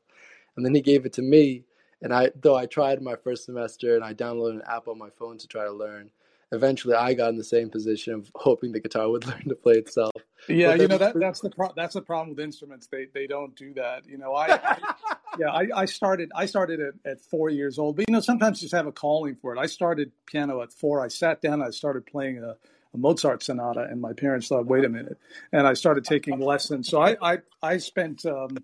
And 0.55 0.65
then 0.65 0.73
he 0.73 0.81
gave 0.81 1.05
it 1.05 1.13
to 1.13 1.21
me, 1.21 1.63
and 2.01 2.13
I 2.13 2.31
though 2.41 2.55
I 2.55 2.65
tried 2.65 3.01
my 3.01 3.15
first 3.15 3.45
semester 3.45 3.95
and 3.95 4.03
I 4.03 4.13
downloaded 4.13 4.55
an 4.55 4.63
app 4.69 4.87
on 4.87 4.97
my 4.97 5.09
phone 5.09 5.37
to 5.37 5.47
try 5.47 5.63
to 5.63 5.71
learn 5.71 6.11
eventually 6.51 6.95
I 6.95 7.13
got 7.13 7.29
in 7.29 7.37
the 7.37 7.43
same 7.43 7.69
position 7.69 8.13
of 8.13 8.31
hoping 8.35 8.71
the 8.71 8.79
guitar 8.79 9.09
would 9.09 9.25
learn 9.27 9.43
to 9.49 9.55
play 9.55 9.75
itself. 9.75 10.11
Yeah, 10.47 10.75
you 10.75 10.87
know 10.87 10.97
that 10.97 11.13
that's 11.19 11.41
the 11.41 11.49
pro- 11.49 11.73
that's 11.75 11.93
the 11.93 12.01
problem 12.01 12.29
with 12.29 12.39
instruments. 12.39 12.87
They 12.87 13.05
they 13.13 13.27
don't 13.27 13.55
do 13.55 13.73
that. 13.75 14.07
You 14.07 14.17
know, 14.17 14.33
I, 14.33 14.59
I 14.63 14.77
yeah 15.39 15.51
I, 15.51 15.67
I 15.75 15.85
started 15.85 16.31
I 16.35 16.45
started 16.45 16.79
at, 16.79 16.93
at 17.05 17.21
four 17.21 17.49
years 17.49 17.79
old, 17.79 17.95
but 17.95 18.05
you 18.07 18.13
know 18.13 18.19
sometimes 18.19 18.61
you 18.61 18.65
just 18.65 18.75
have 18.75 18.87
a 18.87 18.91
calling 18.91 19.35
for 19.35 19.55
it. 19.55 19.59
I 19.59 19.65
started 19.65 20.11
piano 20.25 20.61
at 20.61 20.71
four. 20.71 21.03
I 21.03 21.07
sat 21.07 21.41
down. 21.41 21.61
I 21.61 21.69
started 21.69 22.05
playing 22.05 22.39
a, 22.39 22.55
a 22.93 22.97
Mozart 22.97 23.43
sonata, 23.43 23.87
and 23.89 24.01
my 24.01 24.13
parents 24.13 24.47
thought, 24.47 24.65
"Wait 24.65 24.85
a 24.85 24.89
minute," 24.89 25.17
and 25.51 25.67
I 25.67 25.73
started 25.73 26.05
taking 26.05 26.39
lessons. 26.39 26.89
So 26.89 27.01
I 27.01 27.17
I 27.21 27.37
I 27.61 27.77
spent 27.77 28.25
um, 28.25 28.57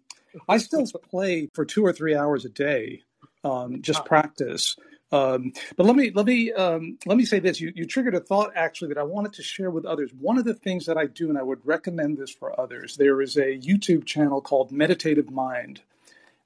I 0.48 0.58
still 0.58 0.86
play 1.10 1.50
for 1.54 1.66
two 1.66 1.86
or 1.86 1.94
three 1.94 2.16
hours 2.16 2.46
a 2.46 2.50
day, 2.50 3.04
um, 3.44 3.82
just 3.82 4.06
practice. 4.06 4.76
Um, 5.12 5.52
but 5.76 5.86
let 5.86 5.96
me 5.96 6.12
let 6.14 6.26
me 6.26 6.54
um, 6.54 6.98
let 7.06 7.18
me 7.18 7.26
say 7.26 7.40
this: 7.40 7.60
you, 7.60 7.74
you 7.76 7.86
triggered 7.86 8.16
a 8.16 8.20
thought 8.20 8.54
actually 8.56 8.90
that 8.90 8.98
I 8.98 9.04
wanted 9.04 9.34
to 9.34 9.44
share 9.44 9.70
with 9.70 9.86
others. 9.86 10.12
One 10.18 10.38
of 10.38 10.46
the 10.46 10.54
things 10.54 10.86
that 10.86 10.98
I 10.98 11.08
do, 11.08 11.30
and 11.30 11.38
I 11.38 11.44
would 11.44 11.60
recommend 11.66 12.18
this 12.18 12.32
for 12.32 12.58
others, 12.60 12.96
there 12.96 13.22
is 13.22 13.36
a 13.36 13.58
YouTube 13.58 14.06
channel 14.06 14.40
called 14.40 14.72
Meditative 14.72 15.30
Mind, 15.30 15.82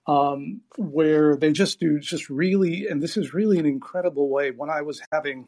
um, 0.07 0.61
where 0.77 1.35
they 1.35 1.51
just 1.51 1.79
do 1.79 1.99
just 1.99 2.29
really, 2.29 2.87
and 2.87 3.01
this 3.01 3.17
is 3.17 3.33
really 3.33 3.59
an 3.59 3.65
incredible 3.65 4.29
way. 4.29 4.51
When 4.51 4.69
I 4.69 4.81
was 4.81 5.01
having 5.11 5.47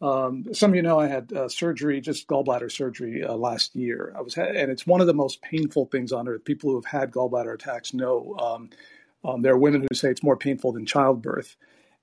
um, 0.00 0.46
some 0.52 0.70
of 0.70 0.76
you 0.76 0.82
know 0.82 0.98
I 0.98 1.08
had 1.08 1.32
uh, 1.32 1.48
surgery, 1.48 2.00
just 2.00 2.26
gallbladder 2.26 2.70
surgery 2.70 3.24
uh, 3.24 3.34
last 3.34 3.74
year. 3.76 4.12
I 4.16 4.22
was, 4.22 4.34
ha- 4.34 4.42
and 4.42 4.70
it's 4.70 4.86
one 4.86 5.00
of 5.00 5.06
the 5.06 5.14
most 5.14 5.42
painful 5.42 5.86
things 5.86 6.12
on 6.12 6.28
earth. 6.28 6.44
People 6.44 6.70
who 6.70 6.76
have 6.76 6.86
had 6.86 7.10
gallbladder 7.10 7.54
attacks 7.54 7.92
know. 7.94 8.36
Um, 8.38 8.70
um, 9.22 9.42
there 9.42 9.52
are 9.52 9.58
women 9.58 9.82
who 9.82 9.94
say 9.94 10.10
it's 10.10 10.22
more 10.22 10.36
painful 10.36 10.72
than 10.72 10.86
childbirth 10.86 11.54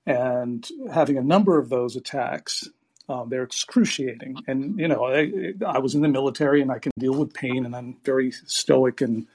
and 0.08 0.66
having 0.92 1.18
a 1.18 1.22
number 1.22 1.58
of 1.58 1.68
those 1.68 1.96
attacks 1.96 2.68
um, 3.08 3.28
they're 3.28 3.42
excruciating 3.42 4.36
and 4.46 4.78
you 4.78 4.88
know 4.88 5.04
I, 5.04 5.52
I, 5.66 5.78
was 5.78 5.94
in 5.94 6.00
the 6.02 6.08
military 6.08 6.62
and 6.62 6.72
i 6.72 6.78
can 6.78 6.92
deal 6.98 7.14
with 7.14 7.34
pain 7.34 7.66
and 7.66 7.76
i'm 7.76 7.96
very 8.04 8.32
stoic 8.32 9.00
and 9.00 9.26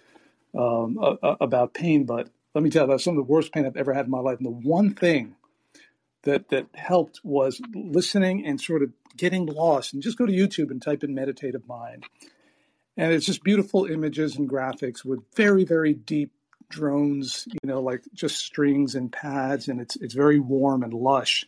um, 0.58 0.98
a, 1.02 1.36
about 1.42 1.74
pain 1.74 2.06
but 2.06 2.30
let 2.54 2.64
me 2.64 2.70
tell 2.70 2.86
you 2.86 2.92
that's 2.92 3.04
some 3.04 3.18
of 3.18 3.26
the 3.26 3.32
worst 3.32 3.52
pain 3.54 3.66
i've 3.66 3.78
ever 3.78 3.94
had 3.94 4.06
in 4.06 4.12
my 4.12 4.20
life. 4.20 4.38
And 4.38 4.46
the 4.46 4.68
one 4.68 4.94
thing 4.94 5.36
that 6.24 6.50
that 6.50 6.68
helped 6.74 7.20
was 7.24 7.62
listening 7.74 8.46
and 8.46 8.60
sort 8.60 8.84
of 8.84 8.92
getting 9.18 9.46
lost. 9.46 9.94
And 9.94 10.02
just 10.02 10.18
go 10.18 10.26
to 10.26 10.34
youtube 10.34 10.72
and 10.72 10.82
type 10.82 11.04
in 11.04 11.14
meditative 11.14 11.68
mind. 11.68 12.06
And 12.96 13.12
it's 13.12 13.26
just 13.26 13.44
beautiful 13.44 13.86
images 13.86 14.36
and 14.36 14.50
graphics 14.50 15.04
with 15.04 15.20
very 15.36 15.64
very 15.66 15.94
deep 15.94 16.32
drones, 16.70 17.48
you 17.48 17.70
know, 17.70 17.82
like 17.82 18.02
just 18.14 18.38
strings 18.38 18.96
and 18.96 19.12
pads, 19.12 19.68
and 19.68 19.80
it's 19.80 19.96
it's 19.98 20.14
very 20.14 20.40
warm 20.40 20.84
and 20.84 20.94
lush. 20.94 21.46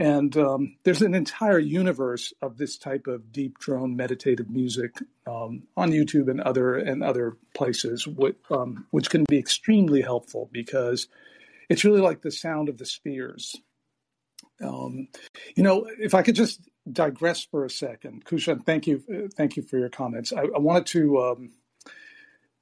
And 0.00 0.34
um, 0.38 0.76
there's 0.82 1.02
an 1.02 1.14
entire 1.14 1.58
universe 1.58 2.32
of 2.40 2.56
this 2.56 2.78
type 2.78 3.06
of 3.06 3.32
deep 3.32 3.58
drone 3.58 3.96
meditative 3.96 4.48
music 4.48 4.96
um, 5.26 5.64
on 5.76 5.92
YouTube 5.92 6.30
and 6.30 6.40
other 6.40 6.74
and 6.74 7.04
other 7.04 7.36
places, 7.54 8.06
which, 8.06 8.36
um, 8.50 8.86
which 8.92 9.10
can 9.10 9.24
be 9.28 9.36
extremely 9.36 10.00
helpful 10.00 10.48
because 10.50 11.06
it's 11.68 11.84
really 11.84 12.00
like 12.00 12.22
the 12.22 12.32
sound 12.32 12.70
of 12.70 12.78
the 12.78 12.86
spheres. 12.86 13.54
Um, 14.64 15.08
you 15.54 15.62
know, 15.62 15.86
if 15.98 16.14
I 16.14 16.22
could 16.22 16.34
just 16.34 16.66
digress 16.90 17.44
for 17.44 17.66
a 17.66 17.70
second, 17.70 18.24
Kushan, 18.24 18.64
thank 18.64 18.86
you, 18.86 19.28
thank 19.36 19.58
you 19.58 19.62
for 19.62 19.76
your 19.76 19.90
comments. 19.90 20.32
I, 20.32 20.44
I 20.44 20.58
wanted 20.60 20.86
to 20.86 21.18
um, 21.18 21.50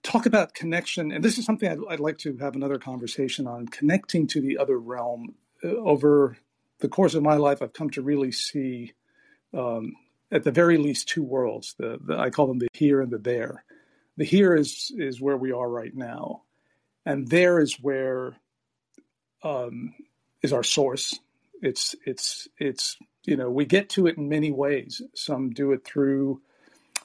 talk 0.03 0.27
about 0.27 0.55
connection, 0.55 1.13
and 1.13 1.23
this 1.23 1.39
is 1.39 1.45
something 1.45 1.71
I'd, 1.71 1.79
I'd, 1.89 2.01
like 2.01 2.19
to 2.19 2.37
have 2.39 2.57
another 2.57 2.79
conversation 2.79 3.47
on 3.47 3.69
connecting 3.69 4.27
to 4.29 4.41
the 4.41 4.59
other 4.59 4.77
realm. 4.77 5.37
Uh, 5.63 5.69
over 5.69 6.37
the 6.81 6.89
course 6.89 7.15
of 7.15 7.23
my 7.23 7.35
life, 7.35 7.63
I've 7.63 7.73
come 7.73 7.91
to 7.91 8.03
really 8.03 8.33
see, 8.33 8.93
um, 9.53 9.95
at 10.31 10.45
the 10.45 10.53
very 10.53 10.77
least, 10.77 11.09
two 11.09 11.23
worlds. 11.23 11.75
The, 11.79 11.99
the, 12.05 12.19
I 12.19 12.31
call 12.31 12.47
them 12.47 12.59
the 12.59 12.69
here 12.73 13.01
and 13.01 13.11
the 13.11 13.19
there. 13.19 13.65
The 14.17 14.25
here 14.25 14.55
is 14.57 14.93
is 14.97 15.21
where 15.21 15.37
we 15.37 15.53
are 15.53 15.69
right 15.69 15.95
now, 15.95 16.43
and 17.07 17.29
there 17.29 17.61
is 17.61 17.81
where 17.81 18.37
um, 19.45 19.95
is 20.43 20.53
our 20.53 20.65
source. 20.65 21.19
It's 21.63 21.95
it's 22.05 22.49
it's 22.59 22.97
you 23.25 23.37
know 23.37 23.49
we 23.49 23.65
get 23.65 23.89
to 23.91 24.09
it 24.09 24.17
in 24.17 24.29
many 24.29 24.51
ways. 24.51 25.01
Some 25.15 25.51
do 25.51 25.71
it 25.71 25.85
through 25.85 26.41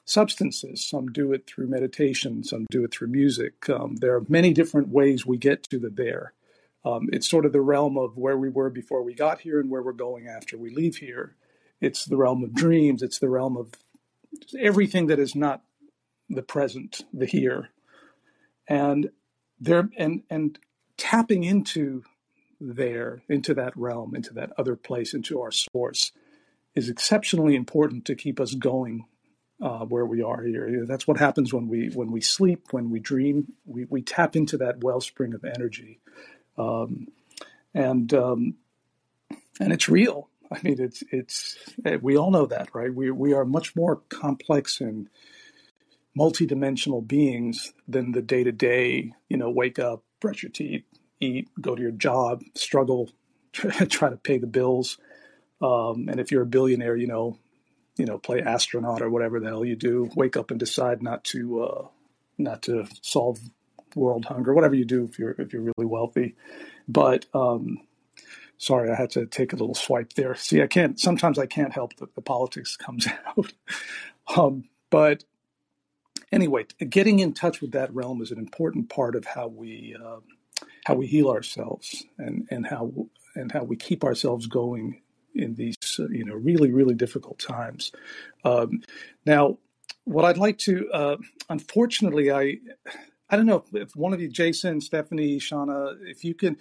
substances. 0.05 0.85
Some 0.85 1.11
do 1.11 1.33
it 1.33 1.45
through 1.47 1.67
meditation, 1.67 2.43
some 2.43 2.65
do 2.69 2.83
it 2.83 2.91
through 2.91 3.07
music. 3.07 3.69
Um, 3.69 3.95
there 3.97 4.15
are 4.15 4.25
many 4.27 4.53
different 4.53 4.89
ways 4.89 5.25
we 5.25 5.37
get 5.37 5.63
to 5.69 5.79
the 5.79 5.89
there. 5.89 6.33
Um, 6.85 7.07
it's 7.13 7.29
sort 7.29 7.45
of 7.45 7.53
the 7.53 7.61
realm 7.61 7.97
of 7.97 8.17
where 8.17 8.37
we 8.37 8.49
were 8.49 8.69
before 8.69 9.03
we 9.03 9.13
got 9.13 9.41
here 9.41 9.59
and 9.59 9.69
where 9.69 9.81
we're 9.81 9.93
going 9.93 10.27
after 10.27 10.57
we 10.57 10.69
leave 10.69 10.97
here. 10.97 11.35
It's 11.79 12.05
the 12.05 12.17
realm 12.17 12.43
of 12.43 12.53
dreams. 12.53 13.01
It's 13.01 13.19
the 13.19 13.29
realm 13.29 13.57
of 13.57 13.73
everything 14.59 15.07
that 15.07 15.19
is 15.19 15.35
not 15.35 15.63
the 16.29 16.43
present, 16.43 17.01
the 17.13 17.25
here, 17.25 17.69
and 18.67 19.09
there 19.59 19.89
and 19.97 20.23
and 20.29 20.59
tapping 20.97 21.43
into 21.43 22.03
there, 22.59 23.23
into 23.27 23.53
that 23.53 23.75
realm, 23.75 24.15
into 24.15 24.33
that 24.33 24.51
other 24.57 24.75
place, 24.75 25.13
into 25.13 25.41
our 25.41 25.51
source, 25.51 26.11
is 26.75 26.89
exceptionally 26.89 27.55
important 27.55 28.05
to 28.05 28.15
keep 28.15 28.39
us 28.39 28.55
going 28.55 29.05
uh, 29.61 29.85
where 29.85 30.05
we 30.05 30.21
are 30.21 30.43
here. 30.43 30.85
That's 30.85 31.07
what 31.07 31.17
happens 31.17 31.53
when 31.53 31.67
we 31.67 31.89
when 31.89 32.11
we 32.11 32.21
sleep, 32.21 32.67
when 32.71 32.89
we 32.89 32.99
dream. 32.99 33.53
We 33.65 33.85
we 33.85 34.01
tap 34.01 34.35
into 34.35 34.57
that 34.57 34.83
wellspring 34.83 35.33
of 35.33 35.45
energy, 35.45 35.99
um, 36.57 37.07
and 37.73 38.13
um, 38.13 38.55
and 39.59 39.73
it's 39.73 39.89
real. 39.89 40.29
I 40.51 40.59
mean, 40.61 40.79
it's 40.79 41.03
it's 41.11 41.57
we 42.01 42.17
all 42.17 42.31
know 42.31 42.45
that, 42.45 42.69
right? 42.73 42.93
We 42.93 43.11
we 43.11 43.33
are 43.33 43.45
much 43.45 43.75
more 43.75 43.97
complex 44.09 44.81
and 44.81 45.09
multidimensional 46.17 47.05
beings 47.05 47.73
than 47.87 48.11
the 48.11 48.21
day 48.21 48.43
to 48.43 48.51
day. 48.51 49.13
You 49.29 49.37
know, 49.37 49.49
wake 49.49 49.79
up, 49.79 50.03
brush 50.19 50.43
your 50.43 50.51
teeth, 50.51 50.83
eat, 51.19 51.49
go 51.59 51.75
to 51.75 51.81
your 51.81 51.91
job, 51.91 52.43
struggle, 52.55 53.09
try 53.53 54.09
to 54.09 54.17
pay 54.17 54.37
the 54.37 54.47
bills. 54.47 54.97
Um, 55.61 56.07
and 56.09 56.19
if 56.19 56.31
you're 56.31 56.43
a 56.43 56.47
billionaire, 56.47 56.97
you 56.97 57.07
know, 57.07 57.39
you 57.97 58.05
know, 58.05 58.17
play 58.17 58.41
astronaut 58.41 59.01
or 59.01 59.09
whatever 59.09 59.39
the 59.39 59.47
hell 59.47 59.65
you 59.65 59.75
do, 59.75 60.09
wake 60.15 60.35
up 60.35 60.51
and 60.51 60.59
decide 60.59 61.01
not 61.01 61.23
to 61.25 61.63
uh, 61.63 61.87
not 62.37 62.63
to 62.63 62.87
solve 63.01 63.39
world 63.95 64.25
hunger, 64.25 64.53
whatever 64.53 64.75
you 64.75 64.85
do 64.85 65.05
if 65.05 65.19
you're 65.19 65.35
if 65.37 65.53
you're 65.53 65.61
really 65.61 65.85
wealthy. 65.85 66.35
But 66.87 67.25
um, 67.33 67.79
sorry, 68.57 68.91
I 68.91 68.95
had 68.95 69.09
to 69.11 69.25
take 69.25 69.53
a 69.53 69.55
little 69.55 69.75
swipe 69.75 70.13
there. 70.13 70.35
See, 70.35 70.61
I 70.61 70.67
can't. 70.67 70.99
Sometimes 70.99 71.39
I 71.39 71.45
can't 71.45 71.73
help 71.73 71.95
that 71.97 72.15
the 72.15 72.21
politics 72.21 72.75
comes 72.75 73.07
out. 73.37 73.53
um, 74.35 74.65
but 74.89 75.23
anyway, 76.31 76.65
getting 76.89 77.19
in 77.19 77.33
touch 77.33 77.61
with 77.61 77.71
that 77.71 77.93
realm 77.93 78.21
is 78.21 78.31
an 78.31 78.39
important 78.39 78.89
part 78.89 79.15
of 79.15 79.25
how 79.25 79.47
we 79.47 79.95
uh, 80.03 80.19
how 80.85 80.95
we 80.95 81.07
heal 81.07 81.29
ourselves 81.29 82.03
and 82.17 82.47
and 82.51 82.67
how 82.67 82.91
and 83.35 83.51
how 83.51 83.63
we 83.63 83.75
keep 83.75 84.03
ourselves 84.03 84.47
going 84.47 85.01
in 85.35 85.55
these 85.55 85.75
uh, 85.99 86.07
you 86.09 86.25
know 86.25 86.35
really 86.35 86.71
really 86.71 86.95
difficult 86.95 87.39
times. 87.39 87.91
Um, 88.43 88.81
now, 89.25 89.57
what 90.05 90.25
I'd 90.25 90.37
like 90.37 90.57
to, 90.59 90.89
uh, 90.91 91.17
unfortunately, 91.49 92.31
I 92.31 92.57
I 93.29 93.37
don't 93.37 93.45
know 93.45 93.63
if 93.73 93.95
one 93.95 94.13
of 94.13 94.21
you, 94.21 94.27
Jason, 94.27 94.81
Stephanie, 94.81 95.39
Shauna, 95.39 95.95
if 96.01 96.23
you 96.23 96.35
can 96.35 96.57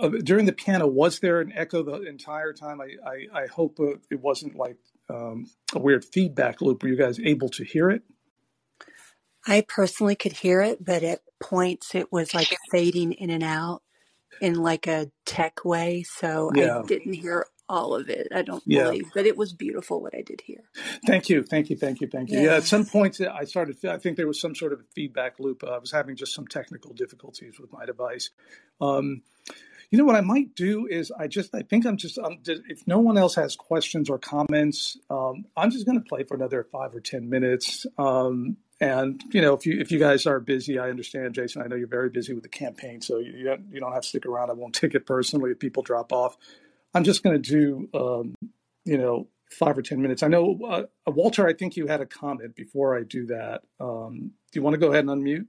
uh, 0.00 0.08
during 0.08 0.46
the 0.46 0.52
piano, 0.52 0.86
was 0.86 1.20
there 1.20 1.40
an 1.40 1.52
echo 1.54 1.82
the 1.82 2.02
entire 2.02 2.52
time? 2.52 2.80
I 2.80 2.96
I, 3.06 3.42
I 3.42 3.46
hope 3.46 3.78
uh, 3.80 3.96
it 4.10 4.20
wasn't 4.20 4.56
like 4.56 4.78
um, 5.08 5.46
a 5.74 5.78
weird 5.78 6.04
feedback 6.04 6.60
loop. 6.60 6.82
Were 6.82 6.88
you 6.88 6.96
guys 6.96 7.20
able 7.20 7.48
to 7.50 7.64
hear 7.64 7.90
it? 7.90 8.02
I 9.46 9.64
personally 9.66 10.16
could 10.16 10.32
hear 10.32 10.60
it, 10.60 10.84
but 10.84 11.04
at 11.04 11.20
points 11.40 11.94
it 11.94 12.10
was 12.12 12.34
like 12.34 12.48
fading 12.72 13.12
in 13.12 13.30
and 13.30 13.44
out. 13.44 13.82
in 14.40 14.54
like 14.54 14.86
a 14.86 15.10
tech 15.24 15.64
way, 15.64 16.02
so 16.02 16.50
I 16.56 16.82
didn't 16.86 17.14
hear 17.14 17.46
all 17.68 17.94
of 17.94 18.08
it. 18.08 18.28
I 18.34 18.42
don't 18.42 18.62
yeah. 18.66 18.84
believe, 18.84 19.10
but 19.14 19.26
it 19.26 19.36
was 19.36 19.52
beautiful 19.52 20.00
what 20.00 20.14
I 20.14 20.22
did 20.22 20.40
hear. 20.42 20.62
Thank 21.06 21.28
you, 21.28 21.42
thank 21.42 21.70
you, 21.70 21.76
thank 21.76 22.00
you, 22.00 22.08
thank 22.08 22.30
you. 22.30 22.40
Yeah, 22.40 22.56
at 22.56 22.64
some 22.64 22.82
Yes. 22.82 22.90
points 22.90 23.20
I 23.20 23.44
started. 23.44 23.84
I 23.84 23.98
think 23.98 24.16
there 24.16 24.26
was 24.26 24.40
some 24.40 24.54
sort 24.54 24.72
of 24.72 24.82
feedback 24.94 25.38
loop. 25.40 25.64
I 25.64 25.78
was 25.78 25.90
having 25.90 26.16
just 26.16 26.34
some 26.34 26.46
technical 26.46 26.92
difficulties 26.92 27.58
with 27.58 27.72
my 27.72 27.84
device. 27.84 28.30
Um, 28.80 29.22
you 29.90 29.98
know 29.98 30.04
what 30.04 30.16
I 30.16 30.20
might 30.20 30.54
do 30.54 30.86
is 30.86 31.12
I 31.12 31.28
just 31.28 31.54
I 31.54 31.62
think 31.62 31.86
I'm 31.86 31.96
just 31.96 32.18
um, 32.18 32.38
if 32.46 32.86
no 32.86 32.98
one 32.98 33.16
else 33.16 33.34
has 33.36 33.56
questions 33.56 34.10
or 34.10 34.18
comments, 34.18 34.96
um, 35.10 35.44
I'm 35.56 35.70
just 35.70 35.86
going 35.86 35.98
to 36.00 36.04
play 36.04 36.24
for 36.24 36.34
another 36.34 36.64
five 36.64 36.94
or 36.94 37.00
ten 37.00 37.30
minutes. 37.30 37.86
Um, 37.96 38.56
and 38.80 39.22
you 39.30 39.40
know, 39.40 39.54
if 39.54 39.64
you 39.64 39.80
if 39.80 39.90
you 39.90 39.98
guys 39.98 40.26
are 40.26 40.40
busy, 40.40 40.78
I 40.78 40.90
understand, 40.90 41.34
Jason. 41.34 41.62
I 41.62 41.66
know 41.66 41.76
you're 41.76 41.86
very 41.86 42.10
busy 42.10 42.34
with 42.34 42.42
the 42.42 42.48
campaign, 42.48 43.00
so 43.00 43.18
you 43.18 43.32
you 43.32 43.44
don't, 43.44 43.64
you 43.72 43.80
don't 43.80 43.92
have 43.92 44.02
to 44.02 44.08
stick 44.08 44.26
around. 44.26 44.50
I 44.50 44.54
won't 44.54 44.74
take 44.74 44.94
it 44.94 45.06
personally 45.06 45.52
if 45.52 45.58
people 45.58 45.82
drop 45.82 46.12
off. 46.12 46.36
I'm 46.96 47.04
just 47.04 47.22
going 47.22 47.40
to 47.40 47.50
do 47.50 47.88
um, 47.92 48.34
you 48.86 48.96
know 48.96 49.28
five 49.50 49.76
or 49.76 49.82
ten 49.82 50.00
minutes. 50.00 50.22
I 50.22 50.28
know 50.28 50.58
uh, 50.66 50.84
Walter. 51.06 51.46
I 51.46 51.52
think 51.52 51.76
you 51.76 51.86
had 51.86 52.00
a 52.00 52.06
comment 52.06 52.56
before 52.56 52.98
I 52.98 53.02
do 53.02 53.26
that. 53.26 53.60
Um, 53.78 54.32
do 54.50 54.58
you 54.58 54.62
want 54.62 54.72
to 54.74 54.78
go 54.78 54.88
ahead 54.88 55.04
and 55.04 55.10
unmute? 55.10 55.44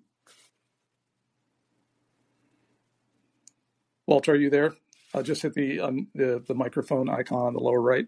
Walter, 4.06 4.34
are 4.34 4.36
you 4.36 4.50
there? 4.50 4.74
Uh, 5.14 5.24
just 5.24 5.42
hit 5.42 5.54
the, 5.54 5.80
um, 5.80 6.08
the 6.14 6.44
the 6.46 6.54
microphone 6.54 7.08
icon 7.10 7.48
on 7.48 7.54
the 7.54 7.62
lower 7.62 7.82
right 7.82 8.08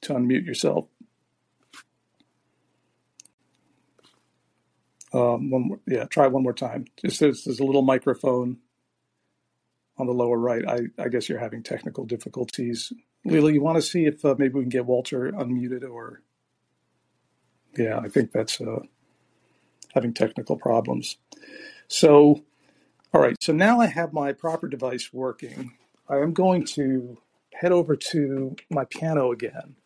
to 0.00 0.14
unmute 0.14 0.46
yourself. 0.46 0.86
Um, 5.12 5.50
one 5.50 5.68
more, 5.68 5.80
yeah, 5.86 6.04
try 6.04 6.26
one 6.26 6.42
more 6.42 6.54
time. 6.54 6.86
Just 7.04 7.20
there's, 7.20 7.44
there's 7.44 7.60
a 7.60 7.64
little 7.64 7.82
microphone 7.82 8.60
on 10.02 10.08
the 10.08 10.12
lower 10.12 10.36
right. 10.36 10.64
I, 10.68 11.02
I 11.02 11.08
guess 11.08 11.28
you're 11.28 11.38
having 11.38 11.62
technical 11.62 12.04
difficulties. 12.04 12.92
Leela, 13.24 13.54
you 13.54 13.62
want 13.62 13.76
to 13.76 13.82
see 13.82 14.04
if 14.04 14.24
uh, 14.24 14.34
maybe 14.36 14.54
we 14.54 14.62
can 14.62 14.68
get 14.68 14.84
Walter 14.84 15.30
unmuted 15.30 15.88
or 15.88 16.22
yeah, 17.76 17.98
I 17.98 18.08
think 18.08 18.32
that's 18.32 18.60
uh, 18.60 18.80
having 19.94 20.12
technical 20.12 20.56
problems. 20.56 21.16
So, 21.86 22.42
all 23.14 23.20
right, 23.20 23.36
so 23.40 23.52
now 23.52 23.80
I 23.80 23.86
have 23.86 24.12
my 24.12 24.32
proper 24.32 24.68
device 24.68 25.12
working. 25.12 25.72
I 26.08 26.16
am 26.16 26.32
going 26.32 26.64
to 26.74 27.18
head 27.54 27.72
over 27.72 27.94
to 27.94 28.56
my 28.70 28.84
piano 28.84 29.30
again. 29.30 29.76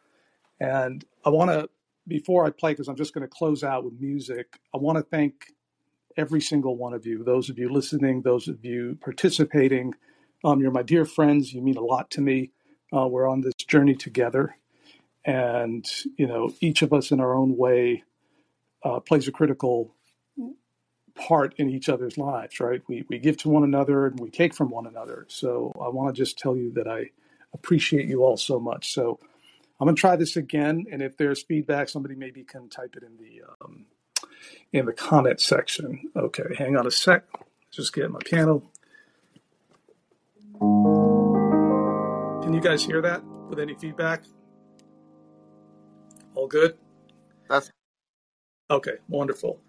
And 0.58 1.04
I 1.24 1.28
want 1.28 1.50
to, 1.50 1.68
before 2.08 2.46
I 2.46 2.50
play, 2.50 2.72
because 2.72 2.88
I'm 2.88 2.96
just 2.96 3.12
going 3.12 3.22
to 3.22 3.28
close 3.28 3.62
out 3.62 3.84
with 3.84 4.00
music, 4.00 4.58
I 4.74 4.78
want 4.78 4.96
to 4.96 5.02
thank 5.02 5.52
every 6.16 6.40
single 6.40 6.76
one 6.76 6.94
of 6.94 7.06
you, 7.06 7.22
those 7.24 7.50
of 7.50 7.58
you 7.58 7.68
listening, 7.68 8.22
those 8.22 8.48
of 8.48 8.64
you 8.64 8.98
participating. 9.00 9.94
Um, 10.44 10.60
you're 10.60 10.70
my 10.70 10.82
dear 10.82 11.04
friends. 11.04 11.52
You 11.52 11.62
mean 11.62 11.76
a 11.76 11.82
lot 11.82 12.10
to 12.12 12.20
me. 12.20 12.50
Uh, 12.96 13.06
we're 13.06 13.28
on 13.28 13.40
this 13.40 13.54
journey 13.66 13.94
together. 13.94 14.56
And, 15.24 15.84
you 16.16 16.26
know, 16.26 16.52
each 16.60 16.82
of 16.82 16.92
us 16.92 17.10
in 17.10 17.20
our 17.20 17.34
own 17.34 17.56
way 17.56 18.04
uh, 18.84 19.00
plays 19.00 19.26
a 19.26 19.32
critical 19.32 19.94
part 21.16 21.54
in 21.56 21.70
each 21.70 21.88
other's 21.88 22.16
lives, 22.18 22.60
right? 22.60 22.82
We, 22.88 23.04
we 23.08 23.18
give 23.18 23.38
to 23.38 23.48
one 23.48 23.64
another 23.64 24.06
and 24.06 24.20
we 24.20 24.30
take 24.30 24.54
from 24.54 24.70
one 24.70 24.86
another. 24.86 25.26
So 25.28 25.72
I 25.80 25.88
want 25.88 26.14
to 26.14 26.18
just 26.18 26.38
tell 26.38 26.56
you 26.56 26.72
that 26.74 26.86
I 26.86 27.10
appreciate 27.52 28.06
you 28.06 28.22
all 28.22 28.36
so 28.36 28.60
much. 28.60 28.92
So 28.92 29.18
I'm 29.80 29.86
going 29.86 29.96
to 29.96 30.00
try 30.00 30.16
this 30.16 30.36
again. 30.36 30.86
And 30.92 31.02
if 31.02 31.16
there's 31.16 31.42
feedback, 31.42 31.88
somebody 31.88 32.14
maybe 32.14 32.44
can 32.44 32.68
type 32.68 32.94
it 32.96 33.02
in 33.02 33.16
the, 33.16 33.42
um, 33.62 33.86
in 34.72 34.86
the 34.86 34.92
comment 34.92 35.40
section. 35.40 36.10
Okay, 36.16 36.54
hang 36.56 36.76
on 36.76 36.86
a 36.86 36.90
sec. 36.90 37.24
Just 37.70 37.92
get 37.92 38.10
my 38.10 38.20
piano. 38.24 38.62
Can 42.42 42.52
you 42.54 42.60
guys 42.60 42.84
hear 42.84 43.00
that 43.02 43.22
with 43.48 43.58
any 43.58 43.74
feedback? 43.74 44.24
All 46.34 46.48
good? 46.48 46.76
That's 47.48 47.70
Okay, 48.70 48.94
wonderful. 49.08 49.60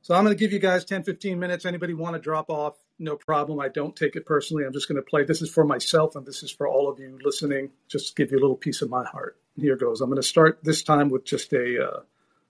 So 0.00 0.14
I'm 0.14 0.24
going 0.24 0.36
to 0.36 0.40
give 0.40 0.52
you 0.52 0.58
guys 0.58 0.84
10, 0.84 1.04
15 1.04 1.38
minutes. 1.38 1.66
Anybody 1.66 1.94
want 1.94 2.14
to 2.14 2.20
drop 2.20 2.50
off? 2.50 2.76
No 2.98 3.16
problem. 3.16 3.60
I 3.60 3.68
don't 3.68 3.94
take 3.94 4.16
it 4.16 4.24
personally. 4.26 4.64
I'm 4.64 4.72
just 4.72 4.88
going 4.88 4.96
to 4.96 5.02
play. 5.02 5.24
This 5.24 5.42
is 5.42 5.50
for 5.50 5.64
myself 5.64 6.16
and 6.16 6.26
this 6.26 6.42
is 6.42 6.50
for 6.50 6.66
all 6.66 6.88
of 6.88 6.98
you 6.98 7.18
listening. 7.22 7.70
Just 7.88 8.16
give 8.16 8.32
you 8.32 8.38
a 8.38 8.40
little 8.40 8.56
piece 8.56 8.82
of 8.82 8.90
my 8.90 9.04
heart. 9.04 9.36
Here 9.56 9.76
goes. 9.76 10.00
I'm 10.00 10.08
going 10.08 10.20
to 10.20 10.26
start 10.26 10.60
this 10.64 10.82
time 10.82 11.10
with 11.10 11.24
just 11.24 11.52
a, 11.52 11.84
uh, 11.86 12.00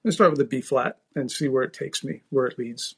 let's 0.04 0.16
start 0.16 0.30
with 0.30 0.40
a 0.40 0.44
B 0.44 0.60
flat 0.60 0.98
and 1.14 1.30
see 1.30 1.48
where 1.48 1.62
it 1.62 1.72
takes 1.72 2.02
me, 2.04 2.22
where 2.30 2.46
it 2.46 2.58
leads. 2.58 2.96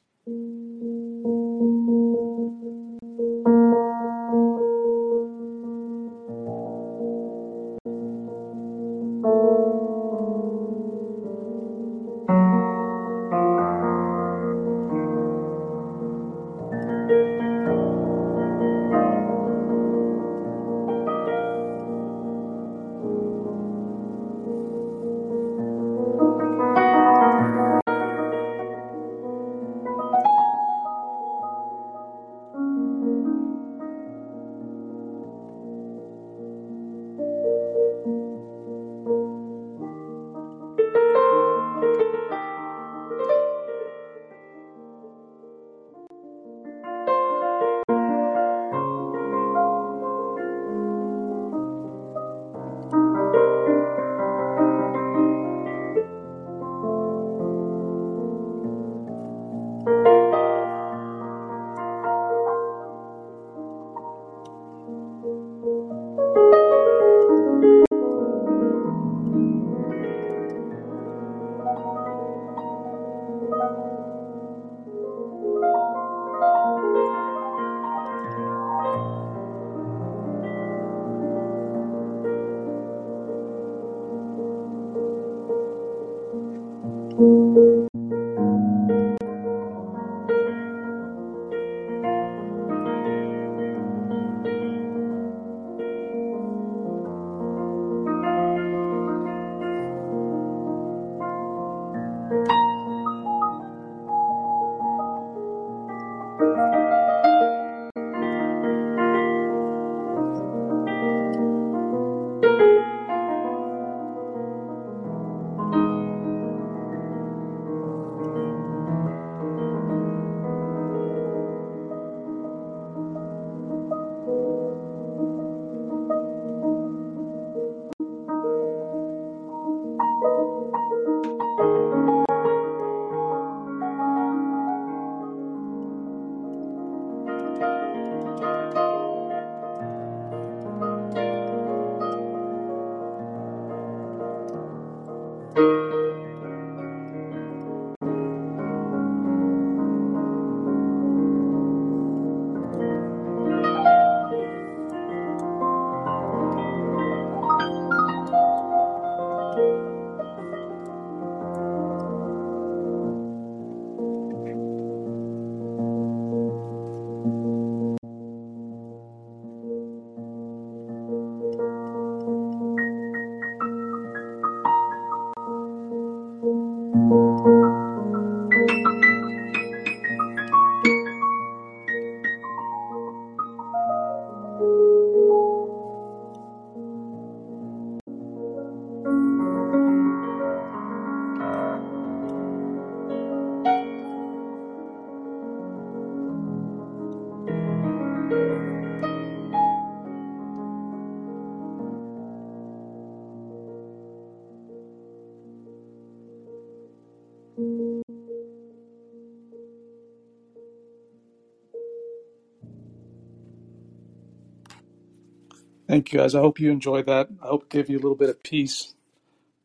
Thank 215.95 216.11
you, 216.11 216.19
guys. 216.19 216.35
I 216.35 216.41
hope 216.41 216.59
you 216.59 216.71
enjoyed 216.71 217.05
that. 217.05 217.29
I 217.41 217.47
hope 217.47 217.63
it 217.63 217.69
gave 217.69 217.89
you 217.89 217.95
a 217.97 218.03
little 218.03 218.17
bit 218.17 218.29
of 218.29 218.43
peace. 218.43 218.95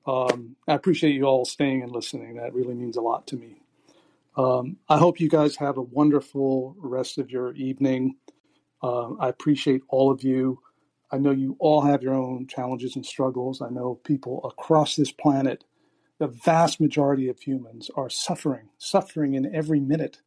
Um, 0.06 0.54
I 0.68 0.74
appreciate 0.74 1.16
you 1.16 1.24
all 1.24 1.44
staying 1.44 1.82
and 1.82 1.90
listening. 1.90 2.36
That 2.36 2.54
really 2.54 2.74
means 2.74 2.96
a 2.96 3.00
lot 3.00 3.26
to 3.28 3.36
me. 3.36 3.62
Um, 4.36 4.76
I 4.88 4.98
hope 4.98 5.18
you 5.18 5.28
guys 5.28 5.56
have 5.56 5.76
a 5.76 5.82
wonderful 5.82 6.76
rest 6.78 7.18
of 7.18 7.32
your 7.32 7.52
evening. 7.54 8.14
Uh, 8.80 9.14
I 9.14 9.28
appreciate 9.28 9.82
all 9.88 10.12
of 10.12 10.22
you. 10.22 10.60
I 11.10 11.18
know 11.18 11.32
you 11.32 11.56
all 11.58 11.80
have 11.82 12.00
your 12.00 12.14
own 12.14 12.46
challenges 12.46 12.94
and 12.94 13.04
struggles. 13.04 13.60
I 13.60 13.70
know 13.70 13.96
people 14.04 14.40
across 14.44 14.94
this 14.94 15.10
planet, 15.10 15.64
the 16.20 16.28
vast 16.28 16.80
majority 16.80 17.28
of 17.28 17.40
humans 17.40 17.90
are 17.96 18.08
suffering, 18.08 18.68
suffering 18.78 19.34
in 19.34 19.52
every 19.52 19.80
minute, 19.80 20.20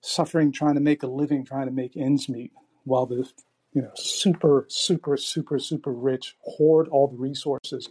suffering 0.00 0.50
trying 0.50 0.74
to 0.74 0.80
make 0.80 1.04
a 1.04 1.08
living, 1.08 1.44
trying 1.44 1.66
to 1.66 1.72
make 1.72 1.96
ends 1.96 2.28
meet, 2.28 2.52
while 2.82 3.06
the 3.06 3.30
you 3.76 3.82
know 3.82 3.90
super, 3.94 4.64
super, 4.68 5.18
super, 5.18 5.58
super 5.58 5.92
rich 5.92 6.34
hoard 6.40 6.88
all 6.88 7.08
the 7.08 7.18
resources. 7.18 7.90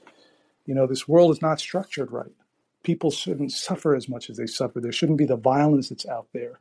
You 0.66 0.74
know, 0.74 0.88
this 0.88 1.08
world 1.08 1.30
is 1.30 1.44
not 1.44 1.60
structured 1.60 2.12
right. 2.12 2.32
People 2.82 3.12
shouldn't 3.12 3.52
suffer 3.52 3.96
as 3.96 4.10
much 4.10 4.32
as 4.32 4.38
they 4.38 4.48
suffer. 4.48 4.82
There 4.82 4.92
shouldn't 4.92 5.20
be 5.20 5.28
the 5.28 5.36
violence 5.36 5.90
that's 5.90 6.08
out 6.08 6.26
there. 6.34 6.60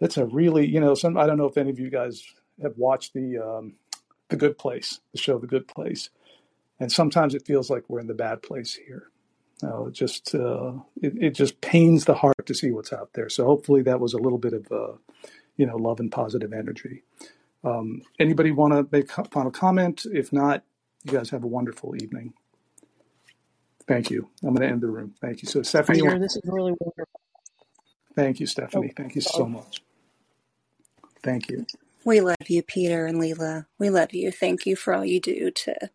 That's 0.00 0.16
a 0.16 0.24
really, 0.24 0.66
you 0.66 0.80
know, 0.80 0.94
some 0.94 1.18
I 1.18 1.26
don't 1.26 1.36
know 1.36 1.44
if 1.44 1.58
any 1.58 1.68
of 1.68 1.78
you 1.78 1.90
guys 1.90 2.24
have 2.62 2.78
watched 2.78 3.12
the 3.12 3.36
um, 3.36 3.74
the 4.30 4.36
Good 4.36 4.56
Place, 4.56 5.00
the 5.12 5.18
show 5.18 5.38
The 5.38 5.46
Good 5.46 5.68
Place, 5.68 6.08
and 6.80 6.90
sometimes 6.90 7.34
it 7.34 7.44
feels 7.44 7.68
like 7.68 7.84
we're 7.86 8.00
in 8.00 8.06
the 8.06 8.14
bad 8.14 8.42
place 8.42 8.74
here. 8.74 9.10
Uh, 9.62 9.88
it 9.88 9.92
just 9.92 10.34
uh, 10.34 10.72
it, 11.02 11.12
it 11.22 11.30
just 11.34 11.60
pains 11.60 12.06
the 12.06 12.14
heart 12.14 12.46
to 12.46 12.54
see 12.54 12.70
what's 12.70 12.94
out 12.94 13.10
there. 13.12 13.28
So 13.28 13.44
hopefully 13.44 13.82
that 13.82 14.00
was 14.00 14.14
a 14.14 14.18
little 14.18 14.38
bit 14.38 14.54
of 14.54 14.72
uh, 14.72 14.92
you 15.58 15.66
know 15.66 15.76
love 15.76 16.00
and 16.00 16.10
positive 16.10 16.54
energy. 16.54 17.02
Um, 17.64 18.02
anybody 18.18 18.52
want 18.52 18.72
to 18.74 18.86
make 18.96 19.10
a 19.18 19.24
final 19.24 19.50
comment? 19.50 20.06
If 20.12 20.32
not, 20.32 20.64
you 21.04 21.12
guys 21.12 21.30
have 21.30 21.44
a 21.44 21.48
wonderful 21.48 21.94
evening. 21.96 22.34
Thank 23.88 24.10
you. 24.10 24.30
I'm 24.42 24.50
going 24.54 24.62
to 24.68 24.72
end 24.72 24.82
the 24.82 24.88
room. 24.88 25.14
Thank 25.20 25.42
you. 25.42 25.48
So 25.48 25.62
Stephanie, 25.62 26.02
Peter, 26.02 26.18
this 26.18 26.36
is 26.36 26.42
really 26.46 26.74
wonderful. 26.80 27.20
thank 28.16 28.40
you, 28.40 28.46
Oh, 28.74 28.86
Stephanie. 28.86 28.92
Thank 28.96 29.14
you 29.16 29.22
so 29.22 29.46
much. 29.46 29.82
Thank 31.22 31.50
you. 31.50 31.66
We 32.04 32.20
love 32.20 32.36
you, 32.48 32.62
Peter 32.62 33.06
and 33.06 33.18
Leela. 33.20 33.66
We 33.78 33.90
love 33.90 34.14
you. 34.14 34.32
Thank 34.32 34.66
you 34.66 34.76
for 34.76 34.94
all 34.94 35.04
you 35.04 35.20
do 35.20 35.50
to 35.50 35.90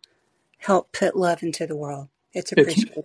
help 0.58 0.92
put 0.92 1.16
love 1.16 1.42
into 1.42 1.66
the 1.66 1.76
world. 1.76 2.08
It's 2.32 2.52
It's 2.56 2.84
appreciated. 2.84 3.04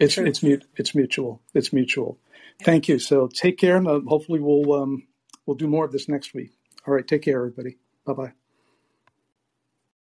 it's 0.00 0.14
Truly. 0.14 0.30
it's 0.30 0.42
mute. 0.42 0.66
It's 0.76 0.94
mutual. 0.94 1.42
It's 1.54 1.72
mutual. 1.72 2.18
Thank 2.64 2.88
you. 2.88 2.98
So 2.98 3.28
take 3.28 3.58
care, 3.58 3.76
and 3.76 3.88
uh, 3.88 4.00
hopefully 4.06 4.40
we'll 4.40 4.72
um, 4.74 5.08
we'll 5.46 5.56
do 5.56 5.68
more 5.68 5.84
of 5.86 5.92
this 5.92 6.08
next 6.08 6.34
week. 6.34 6.52
All 6.86 6.94
right. 6.94 7.06
Take 7.06 7.22
care, 7.22 7.38
everybody. 7.38 7.78
Bye 8.06 8.14
bye. 8.14 8.39